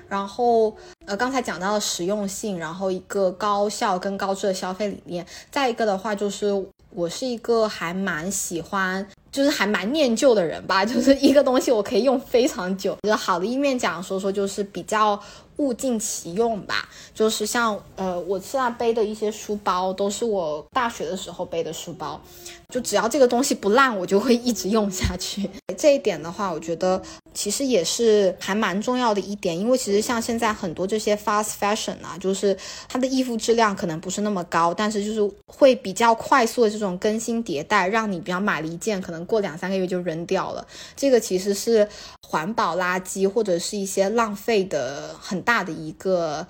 [0.08, 0.72] 然后，
[1.04, 6.52] 呃，刚才讲到了实用性，然后一个高效跟高质的消费理念，再一个的话就是
[6.96, 9.06] 我是一个还蛮喜欢。
[9.32, 12.96] 就是还蛮念旧的人吧，就是一个东西我可以用非常久。
[13.02, 15.20] 就好的一面讲说说，就是比较
[15.58, 16.88] 物尽其用吧。
[17.14, 22.20] 就是像呃，我现在背的一些书包，都是我大学的时候背的书包。
[22.68, 25.48] 就只要这个东西不烂，我就会一直用下去。
[25.78, 27.00] 这一点的话，我觉得
[27.32, 29.56] 其实也是还蛮重要的一点。
[29.56, 32.56] 因为其实像现在很多这些 fast fashion 啊，就是
[32.88, 39.16] 它的衣服质量可能不是那么高，但是就是会比较快速的这种更新迭代，让你比方买了一件可能。
[39.26, 41.88] 过两三个月就扔掉了，这个其实是
[42.22, 46.46] 环保垃圾或者是一些浪费的很大的一个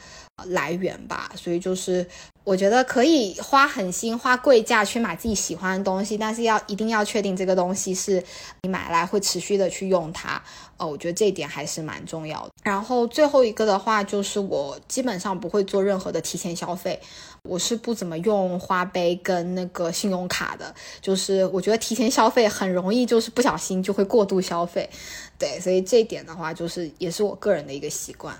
[0.47, 1.31] 来源吧。
[1.37, 2.05] 所以就是
[2.43, 8.21] 我觉得可以花狠心花贵价去买自己喜欢的东西，但是要一定要确定这个东西是
[8.63, 10.43] 你买来会持续的去用它。
[10.79, 12.51] 哦，我觉得这一点还是蛮重要的。
[12.63, 17.01] 然后最后一个的话就是我基本上不会做任何的提前消费。
[17.49, 24.91] 我是不怎么用花呗跟那个信用卡的，就是我觉得提前消费很容易，就是不小心就会过度消费，
[25.39, 28.37] 对，所以这一点的话，就是也是我个人的一个习惯。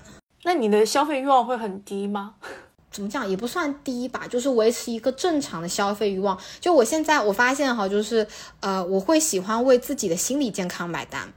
[0.47, 2.35] 那你的消费欲望会很低吗？
[2.89, 6.39] 怎么讲也不算低吧，就是维持一个正常的消费欲望。
[6.61, 8.25] 就我现在我发现哈，就是
[8.61, 11.33] 呃，我会喜欢为自己的心理健康买单。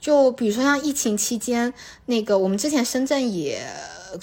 [0.00, 1.74] 就比如说像疫情期间，
[2.06, 3.60] 那个我们之前深圳也。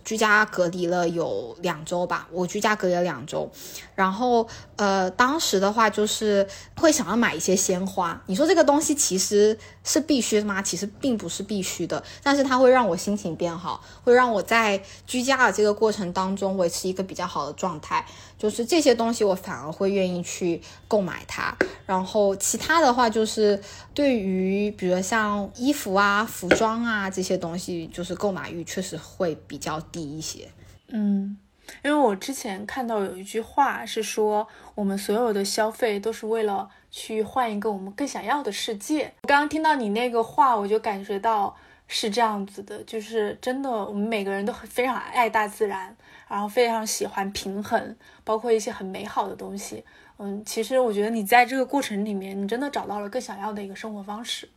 [0.06, 3.52] 居家隔离了有两周吧，我居家隔离了两周，
[3.94, 8.24] 然后呃，当时的话就是会想要买一些鲜花。
[8.28, 10.62] 你说这个东西其实是必须的吗？
[10.62, 18.06] 其实并不是必须的，但是它会让我心情变好，会让我在居家的这个过程当中维持一个比较好的状态。
[18.38, 21.56] 就是这些东西我反而会愿意去购买它。
[21.86, 23.62] 然后其他的话就是
[23.94, 29.80] 对于比如像衣服啊、服装啊这些东西，就是购买欲确实会比较。
[29.92, 30.48] 低一些，
[30.90, 31.36] 嗯，
[31.84, 39.14] 因为我之前看到有一句话是说，我们所有的消费都是为了去换一个我们更想要的世界。
[39.24, 41.56] 我刚刚听到你那个话，我就感觉到
[41.88, 45.96] 是这样子的，就是真的，我们每个人都很非常爱大自然，
[46.28, 49.84] 然后非常喜欢平衡，包括一些很美好的东西。
[50.18, 54.48] 嗯，其实我觉得你在这个过程里面，你真的找到了更想要的一个生活方式。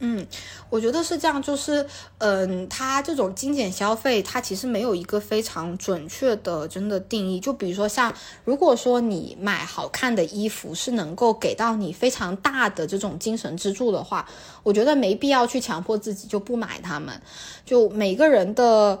[0.00, 0.26] 嗯，
[0.68, 1.86] 我觉得是这样，就是，
[2.18, 7.38] 嗯，它这种精简消费，它其实没有一个非常准确的真的定义。
[7.40, 8.12] 就比如说，像
[8.44, 14.28] 如果说你买好看的衣服是能够给到你非常大的这种精神支柱的话，
[14.62, 17.22] 我觉得没必要去强迫自己就不买它们。
[17.64, 19.00] 就每个人的，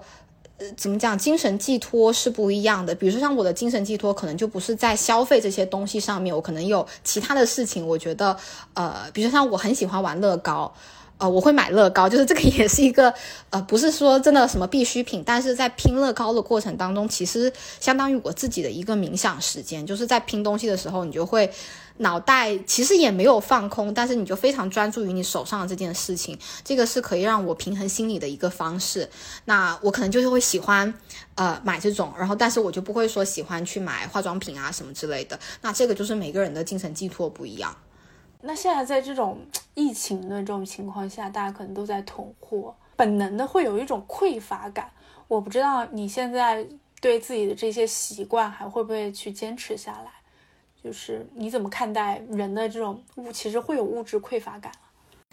[0.76, 2.94] 怎么讲，精神寄托是不一样的。
[2.94, 7.86] 比如说，像我的精神寄托可能就不是在消费这些东西上面，我可能有其他的事情。
[7.86, 8.36] 我觉得，
[8.74, 10.72] 呃，比如说像我很喜欢玩乐高。
[11.16, 13.14] 呃，我会买乐高，就是这个也是一个，
[13.50, 21.48] 呃，不是说真的什么必需品，但是在拼乐高的过程当中，其实相当于我自己的一个冥想时间，就是在拼东西的时候，你就会
[21.98, 29.08] 脑袋其实也没有放空，但是你就非常专注于你手上的这件事情，这个是可以让我平衡心理的一个方式。
[29.44, 30.92] 那我可能就是会喜欢，
[31.36, 35.38] 呃，买这种，然后但是我就不会说喜欢去买化妆品啊什么之类的。
[35.60, 37.76] 那这个就是每个人的精神寄托不一样。
[38.42, 39.38] 那现在在这种
[39.74, 44.90] 疫情的这种情况下，大家可能都在囤货，本能的会有一种匮乏感。
[45.28, 46.66] 我不知道你现在
[47.00, 50.10] 对自己的这些习惯还会不会去坚持下来？
[50.84, 54.70] 就是你怎么看待人的这种物，其实会有物质匮乏感。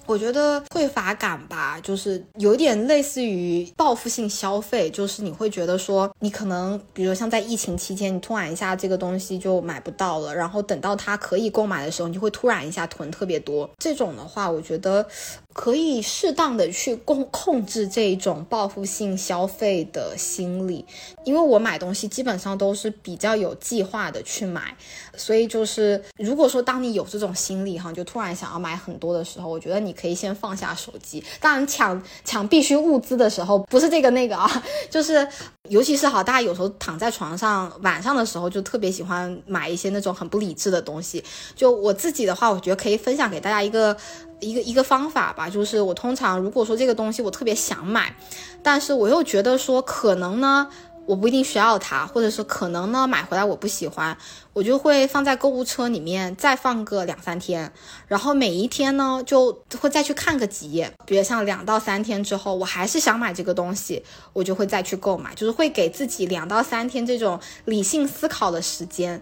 [0.08, 13.70] 我觉得匮乏感吧，就是有点类似于报复性消费，就是你会觉得说，你可能，比如像在疫情期间，你突然一下这个东西就买不到了，然后等到它可以购买的时候，你就会突然一下囤特别多。
[13.78, 15.06] 这种的话，我觉得。
[15.54, 20.86] 可以适当的去控控制这种报复性消费的心理，
[21.24, 24.76] 因为我买东西基本上都是比较有计划的去买，
[25.16, 31.24] 所以就是如果说当你有这种心理哈，就突然想要买很多的时候，我觉得你可以先放下手机。
[31.40, 35.28] 当然抢抢必须物资的时候，不是这个那个啊，就是
[35.68, 41.24] 尤其是好，大家有时候躺在床上晚上的时候，就特别喜欢买一些那种很不理智的东西。
[41.56, 43.98] 就我自己的话，我觉得可以分享给大家一个。
[44.42, 48.14] 一个一个方法吧，就是我通常如果说这个东西我特别想买，
[48.62, 50.68] 但是我又觉得说可能呢，
[51.06, 54.18] 我不一定需要它，或者是可能呢买回来我不喜欢，
[54.54, 57.72] 我就会放在购物车里面再放个两三天，
[58.08, 64.04] 然后每一天呢就会再去看个几页，比如像两到三天之后，我还是想买这个东西，
[64.34, 69.22] 我就会再去购买，就是会给自己两到三天这种理性思考的时间，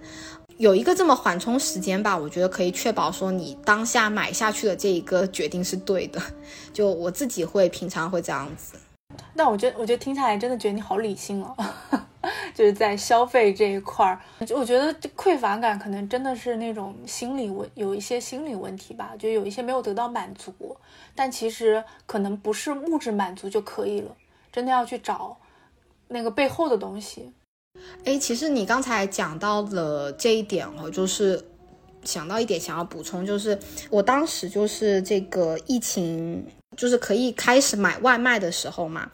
[0.60, 6.22] 有一个这么缓冲时间吧，我觉得可以确保说你当下买下去的这一个决定是对的，
[6.74, 8.76] 就我自己会平常会这样子。
[9.38, 11.56] 但我觉得，我觉得听下来真的觉得你好理性哦，
[12.54, 14.20] 就是在消费这一块儿，
[14.54, 20.54] 我觉得匮乏感可能真的是那种心理问，有一些心理问题吧，就有一些没有得到满足，
[21.16, 24.14] 但其实可能不是物质满足就可以了，
[24.52, 25.38] 真的要去找
[26.10, 27.32] 那个背后的东西。
[28.06, 31.44] 哎，其实你刚才讲到了这一点哦，就是
[32.04, 33.58] 想到一点想要补充，就是
[33.90, 36.46] 我当时就是这个疫情。
[36.78, 39.12] 就是可以开始买外卖的时候嘛，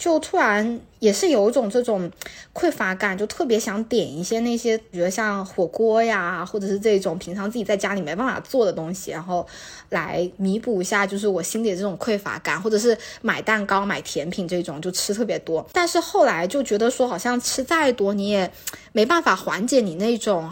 [0.00, 2.10] 就突然也是有一种这种
[2.54, 9.46] 匮乏感，就特别想点一些那些，比如像火锅呀，或者是这种平常自己在家里没办法做的东西，然后
[9.90, 15.68] 来弥补一下，就是我心里的这种匮乏感，或者是买蛋糕、买甜品这种，就吃特别多。
[15.70, 18.50] 但是后来就觉得说，好像吃再多，你也
[18.92, 20.50] 没办法缓解你那种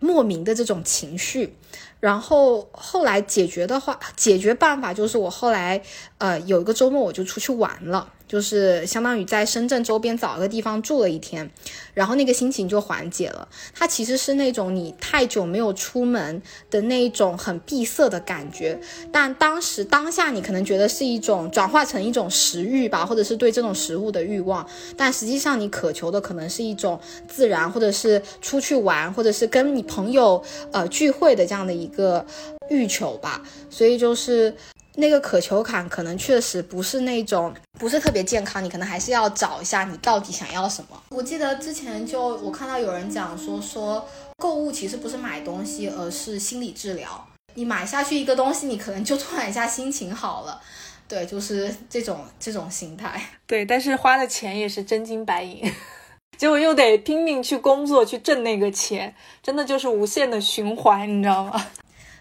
[0.00, 1.54] 莫名的这种情绪。
[2.00, 5.82] 然后后来解决的话，解决办法就是我后来，
[6.16, 8.14] 呃，有一个周末我就出去玩了。
[8.28, 11.50] 就是相当于在深圳周边找一个地方住了一天，
[11.94, 13.48] 然后那个心情就缓解了。
[13.74, 18.78] 它其实是那种你太久没有出门的那一种很闭塞的感觉，
[19.12, 24.66] 但当时当下你可能觉得是一种转化成一种食欲吧，或者是对这种食物的欲望，
[24.96, 26.98] 但实际上你渴求的可能是一种
[27.28, 30.42] 自然，或者是出去玩，或者是跟你朋友
[30.72, 32.26] 呃聚会的这样的一个
[32.68, 33.42] 欲求吧。
[33.70, 34.54] 所以就是。
[34.96, 41.00] 那个渴求感可能确实不是那种不是特别健康，你可能还是要找一下你到底想要什么。
[41.10, 44.08] 我记得之前就我看到有人讲说说
[44.38, 47.26] 购物其实不是买东西，而是心理治疗。
[47.54, 50.60] 你买下去一个东西，你可能就突然一下心情好了。
[51.08, 53.20] 对，就是这种这种心态。
[53.46, 55.62] 对，但是花的钱也是真金白银，
[56.36, 61.66] 结果又得拼命去工作去挣那个钱，真的就是无限的循环，你知道吗？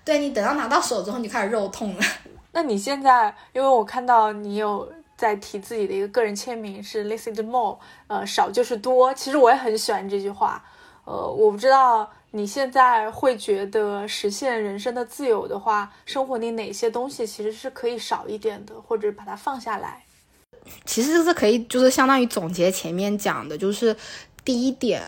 [0.04, 2.04] 对你等到拿到手之后，你就开始肉痛了。
[2.56, 7.78] 那你现在，因为我看到你有在提自己的一个个人签名是 less is more，
[8.08, 9.14] 呃，少就是多。
[9.14, 10.64] 其实我也很喜欢这句话。
[11.04, 20.06] 呃，我不知道你现在会觉得实现人生的自由的话，生活里哪些东西其实是可以少一点的，或者把它放下来。
[20.86, 23.94] 其实这是可以，就是相当于总结前面讲的，就是
[24.46, 25.04] 第一点。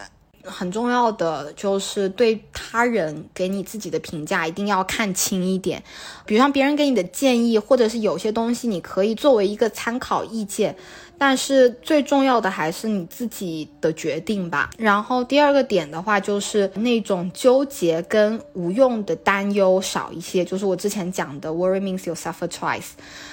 [0.48, 5.84] 很重要的就是对他人给你自己的评价一定要看清一点，
[6.26, 10.76] 比如像别人给你的建议，或者是有些东西你可以作为一个参考意见。
[11.18, 14.70] 但是最重要的还是你自己的决定吧。
[14.78, 20.46] 然后第二个点的话，就是那种纠结跟无用的担忧少一些。
[20.46, 22.90] 就是我之前讲的，worry means you suffer twice，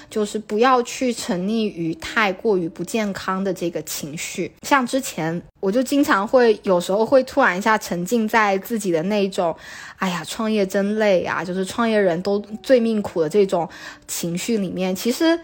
[0.08, 4.52] 就是不要去沉溺于太过于不健康的这个情绪。
[4.62, 9.54] 像之前我就经常会有时候会突然一下沉浸在自己的那种，
[9.98, 13.68] 哎呀，创业真累啊，就是创业人都最命苦的这种
[14.06, 14.94] 情绪里面。
[14.94, 15.38] 其实。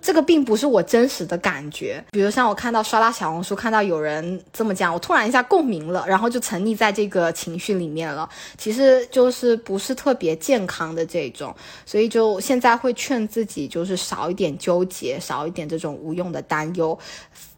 [0.00, 8.28] 这个并不是我真实的感觉，比如像我看到刷拉小红书，看到有人这么讲，我突然一下共鸣了，然后就沉溺在这个情绪里面了。
[8.58, 11.54] 其实就是不是特别健康的这种，
[11.84, 16.98] 所以就现在会劝自己，就是少一点纠结，少一点这种无用的担忧，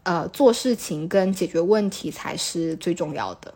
[0.03, 3.53] 呃，做事情跟解决问题才是最重要的。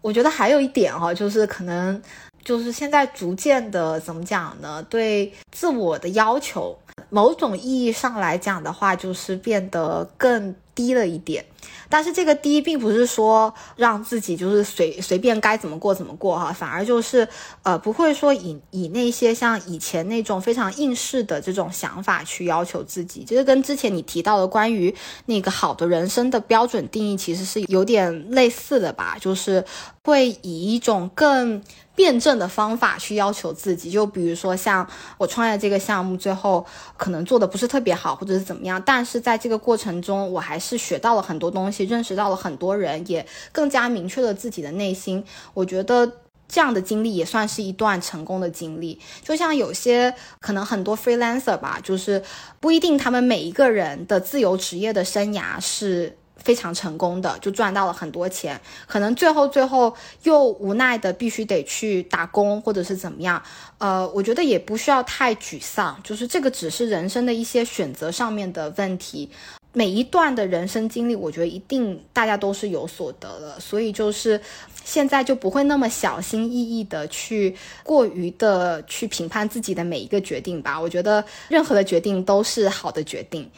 [0.00, 2.00] 我觉得还有一点哈，就是可能。
[2.44, 4.80] 就是现在逐渐的怎么讲呢？
[4.88, 6.78] 对自我的要求，
[7.10, 11.44] 某种意义上来讲的话，就是变得更低了一点。
[11.88, 17.26] 但是这个低并不是说让自己就是随随便该怎么过怎么过哈，反而就是
[17.62, 24.94] 呃不会说以以那些像以前那种非常应试的这种想法去要求自己，就是跟之前你提到的关于
[25.26, 29.64] 那个好的人生的标准定义其实是有点类似的吧，就是
[30.02, 31.62] 会以一种更
[31.96, 34.86] 辩证的方法去要求自己，就比如说像
[35.18, 36.64] 我创业这个项目最后
[36.96, 41.86] 可能做的不是特别好或者是怎么样，但是在这个过程中我还是学到了很多东西。
[41.86, 45.24] 认识到了很多人，也更加明确了自己的内心。
[45.54, 46.04] 我觉得
[46.48, 49.00] 这样的经历也算是一段成功的经历。
[49.22, 52.20] 就像有些可能很多 freelancer 吧，就是
[52.58, 58.60] 不一定他们每一个人的自由职业的生涯是非常成功的，就赚到了很多钱。
[58.86, 59.92] 可能最后最后
[60.22, 63.42] 又无奈的必须得去打工，或者是怎么样。
[63.78, 69.28] 呃，我觉得也不需要太沮丧，就是这个只是人生的一些选择上面的问题。
[69.72, 74.40] 每一段的人生经历，我觉得一定大家都是有所得的，所以就是
[74.84, 80.80] 现在就不会那么小心翼翼的去过于的去评判自己的每一个决定吧。
[80.80, 83.50] 我觉得任何的决定都是好的决定。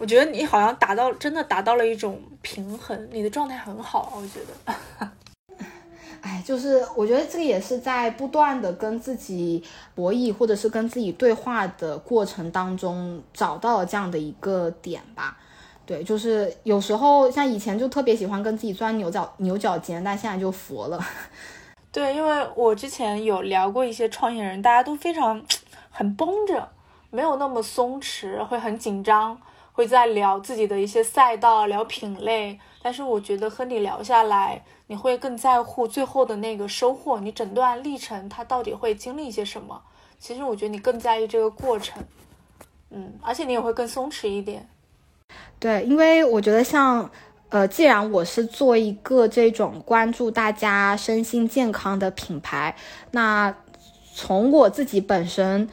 [0.00, 5.08] 对我觉得你好像达到真的达到了一种平衡，你的状态很好，我觉得。
[6.22, 9.62] 哎，就是我觉得这个也是在不断的跟自己
[9.94, 15.36] 博弈，或者是跟自己对话的过程当中，找到了这样的一个点吧。
[15.84, 20.98] 对，就是有时候像以前就特别喜欢跟自己钻牛角牛角尖，但现在就佛了。
[21.92, 25.42] 对，因为我之前有聊过一些创业人，大家都非常
[25.90, 26.68] 很绷着，
[27.10, 29.36] 没有那么松弛，会很紧张，
[29.80, 32.60] 会在聊自己的一些赛道，聊品类。
[32.82, 34.62] 但是我觉得和你聊下来。
[34.88, 39.80] 你会更在乎最后的那个收获，你整段历程它到底会经历一些什么？
[40.18, 42.02] 其实我觉得你更在意这个过程，
[42.90, 44.68] 嗯，而且你也会更松弛一点。
[45.58, 47.08] 对，因为我觉得像，
[47.48, 52.76] 呃，既然我是做一个这种关注大家身心健康的品牌，
[53.12, 53.54] 那
[54.12, 55.66] 从我自己本身。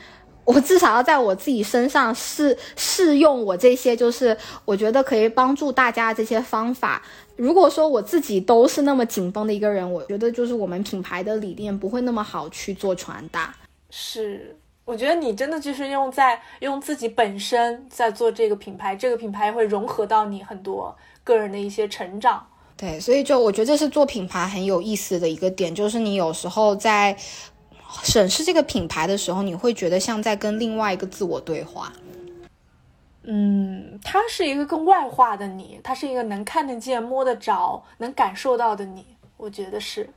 [0.48, 7.02] 我至少要在我自己身上试试用我这些，就是我觉得可以帮助大家这些方法。
[7.36, 13.53] 如果说我自己都是那么紧绷的一个人，我觉得就是我们品牌的理念不会那么好去做传达。
[13.90, 20.95] 是，我觉得你真的就是用在用自己本身在做这个品牌，这个品牌会融合到你很多
[21.26, 22.48] 个人的一些成长。
[22.78, 27.18] 对，所以就我觉得这是做品牌很有意思的一个点，就是你有时候在。
[28.03, 31.91] 审视这个品牌的时候，你会觉得像在跟另外一个自我对话。
[33.24, 39.06] 嗯，它是一个更外化的你，它是一个能看得见、摸得着、能感受到的你，
[39.36, 40.10] 我觉得是。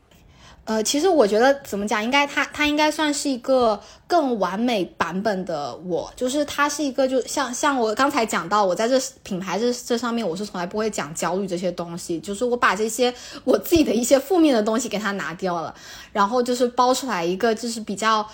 [0.71, 15.75] 呃，其实我觉得怎么讲，应该他他应该算是一个更完美版本的我，就是他是一个，就像像我刚才讲到，我在这品牌这这上面，我是从来不会讲焦虑这些东西，就是我把这些我自己的一些负面的东西给他拿掉了，
[16.13, 18.25] 然后就是包出来一个就是比较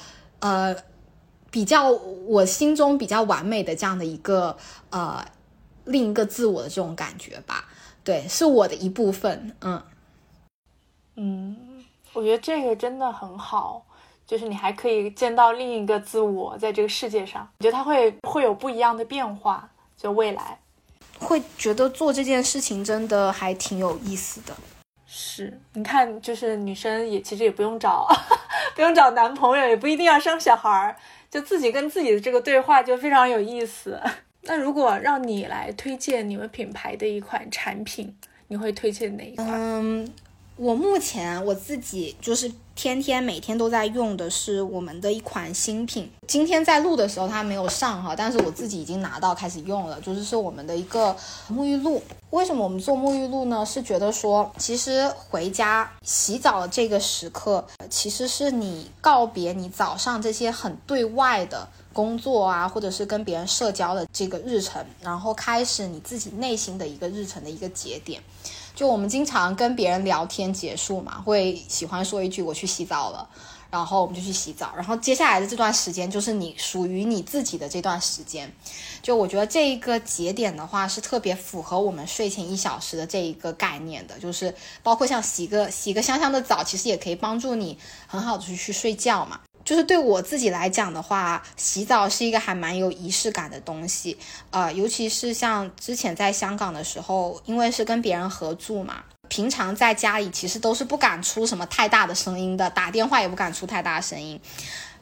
[0.41, 0.77] 呃
[1.51, 4.55] 比较我心中比较完美的这样的一个
[4.91, 5.25] 呃
[5.87, 7.65] 另一个自我的这种感觉吧，
[8.05, 9.83] 对，是我的一部分，嗯。
[11.15, 11.57] 嗯。
[12.17, 13.85] 我觉得这个真的很好，
[14.27, 19.69] 就是你还可以见到另一个自我在这个世界上，我觉得它会会有不一样的变化，
[19.99, 20.59] 就未来
[21.19, 24.57] 会觉得做这件事情真的还挺有意思的。
[25.07, 28.09] 是，你看，就是女生也其实也不用找，
[28.75, 30.97] 不用找男朋友，也不一定要生小孩儿，
[31.31, 34.01] 就自己跟自己的这个对话就非常有意思。
[34.49, 38.17] 那如果让你来推荐你们品牌的一款产品，
[38.49, 39.47] 你会推荐哪一款？
[39.53, 40.09] 嗯。
[40.57, 46.11] 我目前我自己就是天天每天都在用的是我们的一款新品。
[46.27, 51.15] 今天在录的时候它没有上哈，但是我自己已经拿到开始用了，就是是我们的一个
[51.53, 52.03] 沐浴露。
[52.31, 53.67] 为什么我们做沐浴露呢？
[53.67, 68.23] 是觉得说，其实回家洗澡的这个时刻，其实是你告别你早上这些很对外的工作啊，或者是跟别人社交的这个日程，然后开始你自己内心的一个日程的一个节点。
[68.77, 73.27] 就我们经常跟别人聊天结束嘛，会喜欢说一句“我去洗澡了”，
[73.71, 78.53] 然后我们就去洗澡，然后接下来的这段时间就是你属于你自己的这段时间。
[79.03, 89.41] 就我觉得这一个节点的话，是特别符合我们睡前一小时的这一个概念的，就是包括像洗个洗个香香的澡，其实也可以帮助你很好的去去睡觉嘛。
[89.67, 94.17] 就是对我自己来讲的话，洗澡是一个还蛮有仪式感的东西，
[94.51, 104.41] 呃，尤其是像之前在香港的时候，因为是跟别人合住嘛，平常在家里其实都是不敢出什么太大的声音的，打电话也不敢出太大声音。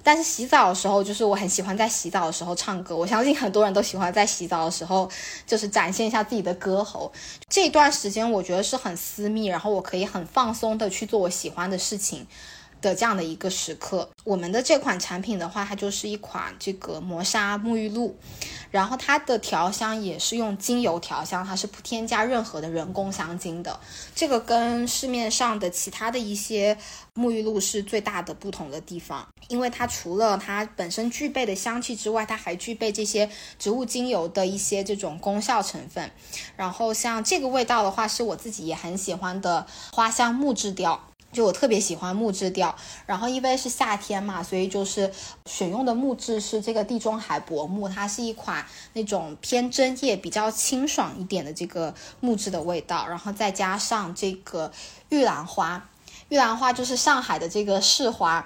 [0.03, 2.97] 但是洗澡的时候，就是我很喜欢在洗澡的时候唱歌。
[2.97, 5.11] 我相信很多人都喜欢在洗澡的时候，
[5.47, 7.13] 就是展现一下自己的歌喉。
[7.49, 12.27] 这段时间我觉得是很私密，然后我可以很放松的去做我喜欢的事情。
[12.85, 18.15] 的这样的一个时刻，我们的这款产品的话，它就是一款这个磨砂沐浴露，
[18.71, 23.81] 然后它的调香也是用精油调香，它是不添加任何的人工香精的。
[24.15, 26.77] 这个跟市面上的其他的一些
[27.15, 36.11] 沐浴露是最大的不同的地方，因为它除了它本身具备的香气之外，它还具备这些植物精油的一些这种功效成分。
[36.55, 41.09] 然后像这个味道的话，是我自己也很喜欢的花香木质调。
[41.35, 42.75] 就我特别喜欢木质调，
[43.05, 45.13] 然后因为是夏天嘛，所以就是
[45.45, 54.73] 选用的木质是这个地中海柏木，它是一款那种偏针叶、比较清爽一点的这个木质的味道，然后再加上这个
[55.11, 55.91] 玉兰花。
[56.35, 58.45] 玉兰花就是上海的这个市花，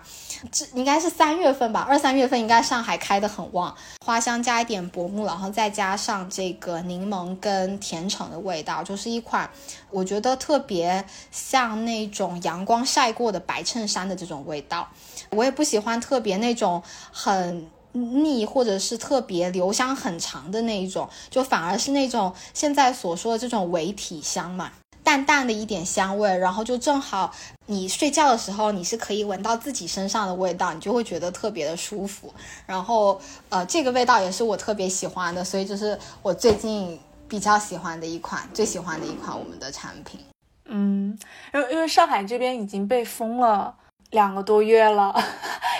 [0.52, 3.74] 这应该是三月份吧，二三月份应该上海开的很旺，
[4.04, 9.48] 花香加一点薄木，然后再加上这个柠檬跟甜橙的味道，就是一款
[9.90, 14.86] 我觉得特别像那种阳光晒过的白衬衫的这种味道。
[15.30, 24.72] 我也不喜欢特别那种很腻或者是特别留香很长的那一种，就反而是那种现在所说的这种伪体香嘛。
[25.08, 27.32] 淡淡的一点香味，然后就正好
[27.64, 32.30] 你睡觉的时候，你是可以闻到自己身上的味道，你就会觉得特别的舒服。
[32.66, 33.18] 然后，
[33.48, 40.20] 呃，这个味道也是我特别喜欢的，所以就是我最近比较喜欢的一款，最喜欢的一款我们的产品。
[40.66, 41.18] 嗯，
[41.54, 43.74] 因为因为上海这边已经被封了
[44.10, 45.18] 两个多月了，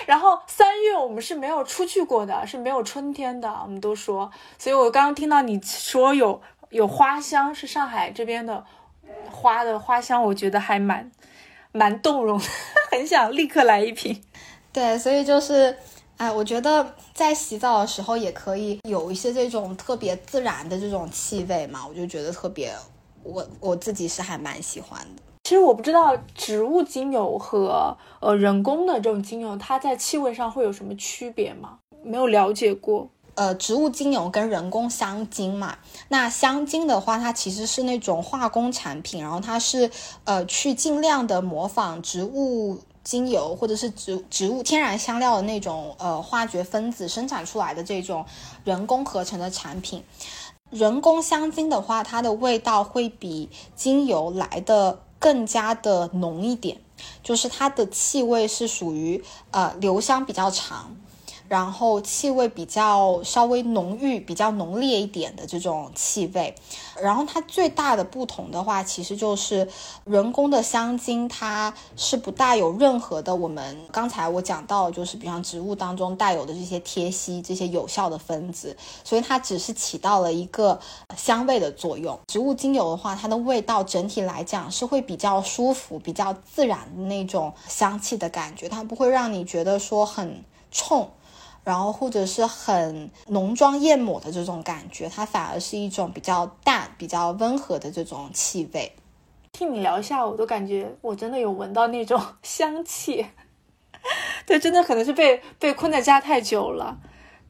[0.07, 4.31] 然后三月我们是没有出去过的，是没有春天的，我们都说。
[4.59, 6.41] 所以我刚刚听到你说有
[6.71, 8.65] 有花香，是上海这边的。
[9.31, 11.11] 花的花香，我觉得还蛮
[11.73, 12.45] 蛮动容的，
[12.91, 14.23] 很想立刻来一瓶。
[14.73, 15.77] 对，所以就是，
[16.17, 22.73] 哎，我觉得在洗澡的时候也可以有一些这种特别自然的这种气味嘛，我就觉得特别，
[23.23, 25.23] 我我自己是还蛮喜欢的。
[25.45, 31.79] 其实我不知道植物精油和呃人工的这种精油，它在气味上会有什么区别吗？
[32.03, 33.09] 没有了解过。
[33.39, 35.79] 呃，植物精油跟人工香精嘛，
[36.09, 39.89] 那香精的话，它其实是那种化工产品，然后它是
[40.25, 48.27] 呃去尽量的模仿植物精油或者是植植物天然香料的那种呃化学分子生产出来的这种
[48.65, 50.03] 人工合成的产品。
[50.71, 56.79] 人工香精的话，它的味道会比精油来的更加的浓一点，
[57.23, 60.97] 就是它的气味是属于呃留香比较长。
[61.49, 66.55] 然后气味比较稍微浓郁、比较浓烈一点的这种气味，
[67.01, 69.67] 然后它最大的不同的话，其实就是
[70.05, 80.79] 人工的香精，它是不带有任何的我们刚才我讲到，就是比方植物当中带有的这些萜烯这些有效的分子，所以它只是起到了一个
[81.17, 82.19] 香味的作用。
[82.27, 91.09] 植物精油的话，它的味道整体来讲是会比较舒服、比较自然的那种香气的感觉，它不会让你觉得说很冲。
[91.69, 98.91] 然后或者是很浓妆艳抹的这种感觉，它反而是一种比较淡、比较温和的这种气味。
[99.53, 103.27] 听你聊一下，我都感觉我真的有闻到那种 香气。
[104.47, 106.97] 对，真的可能是被被困在家太久了。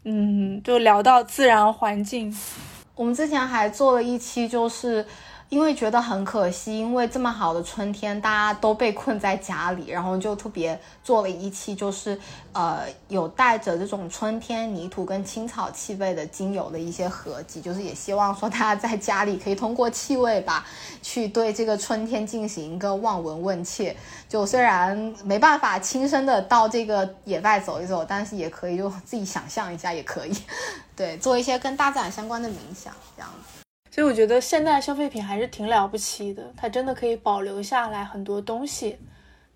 [0.03, 2.37] 嗯，就聊到自然环境，
[2.97, 5.07] 我们之前还做了一期，就是。
[5.49, 12.21] 因为觉得很可惜，因为这么好的春天，大家都被困在家里，然后就特别做了一期，就是
[12.53, 20.67] 呃有带着这种春天泥土跟青草气味的精油的一些合集，就是也希望说大家在家里可以通过气味吧，
[21.01, 23.97] 去对这个春天进行一个望闻问切。
[24.29, 30.37] 就虽然没办法亲身的到这个野外走一走，但是也可以就自己想象一下，也可以，
[30.95, 33.58] 对，做一些跟大自然相关的冥想这样子。
[33.99, 38.97] 所以我觉得现代消费品还是挺了不起的，它真的可以保留下来很多东西，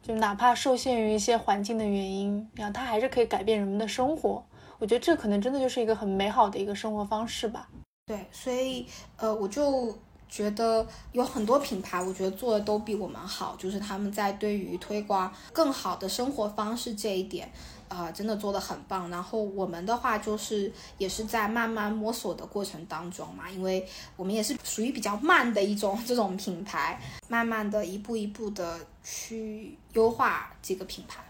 [0.03, 4.45] 就哪怕受限于一些环境的原因，然后它还是可以改变人们的生活。
[4.81, 7.69] 我觉得这可能真的就是一个很美好的一个生活方式吧。
[8.07, 8.85] 对，所以
[9.17, 9.97] 呃，我就
[10.29, 17.49] 觉得有很多品牌，我觉得做的都比我们好，就是他们在对于推广更好的生活方式这一点。
[17.93, 19.09] 啊，真的做的很棒。
[19.11, 23.87] 然后我们的话就是也是在慢慢摸索的过程当中嘛，因为
[24.17, 31.23] 我们也是属于比较慢的一种 这种品牌，慢慢的一步一步的去优化这个品牌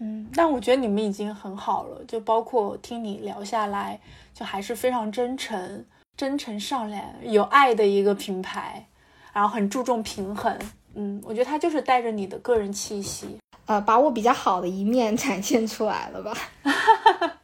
[0.00, 4.00] 嗯，但我觉得你们已经很好了，就包括听你聊下来，
[4.32, 5.84] 就还是非常真诚、
[6.16, 8.86] 真诚善良、有爱的一个品牌，
[9.32, 10.56] 然后很注重平衡。
[10.94, 13.38] 嗯，我觉得它就是带着你的个人气息。
[13.68, 16.32] 呃，把我比较好的一面 展现出来了吧？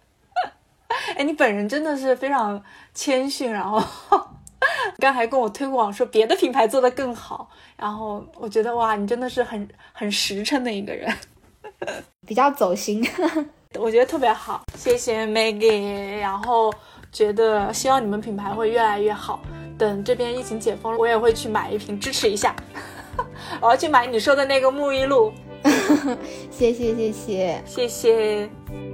[1.17, 2.61] 哎，你本人真的是非常
[2.95, 3.79] 谦逊，然后
[4.99, 11.15] 刚还跟我推广说别的品牌做的更好，然后我觉得哇，你真的是很很实诚的一个人，
[12.27, 13.07] 比较走心，
[13.79, 16.73] 我觉得特别好，谢谢 Maggie，然后
[17.13, 19.43] 觉得希望你们品牌会越来越好，
[19.77, 22.57] 等这边疫情解封了，我也会去买一瓶支持一下，
[23.61, 25.31] 我要去买你说的那个沐浴露。
[26.51, 28.94] 谢谢谢谢谢谢。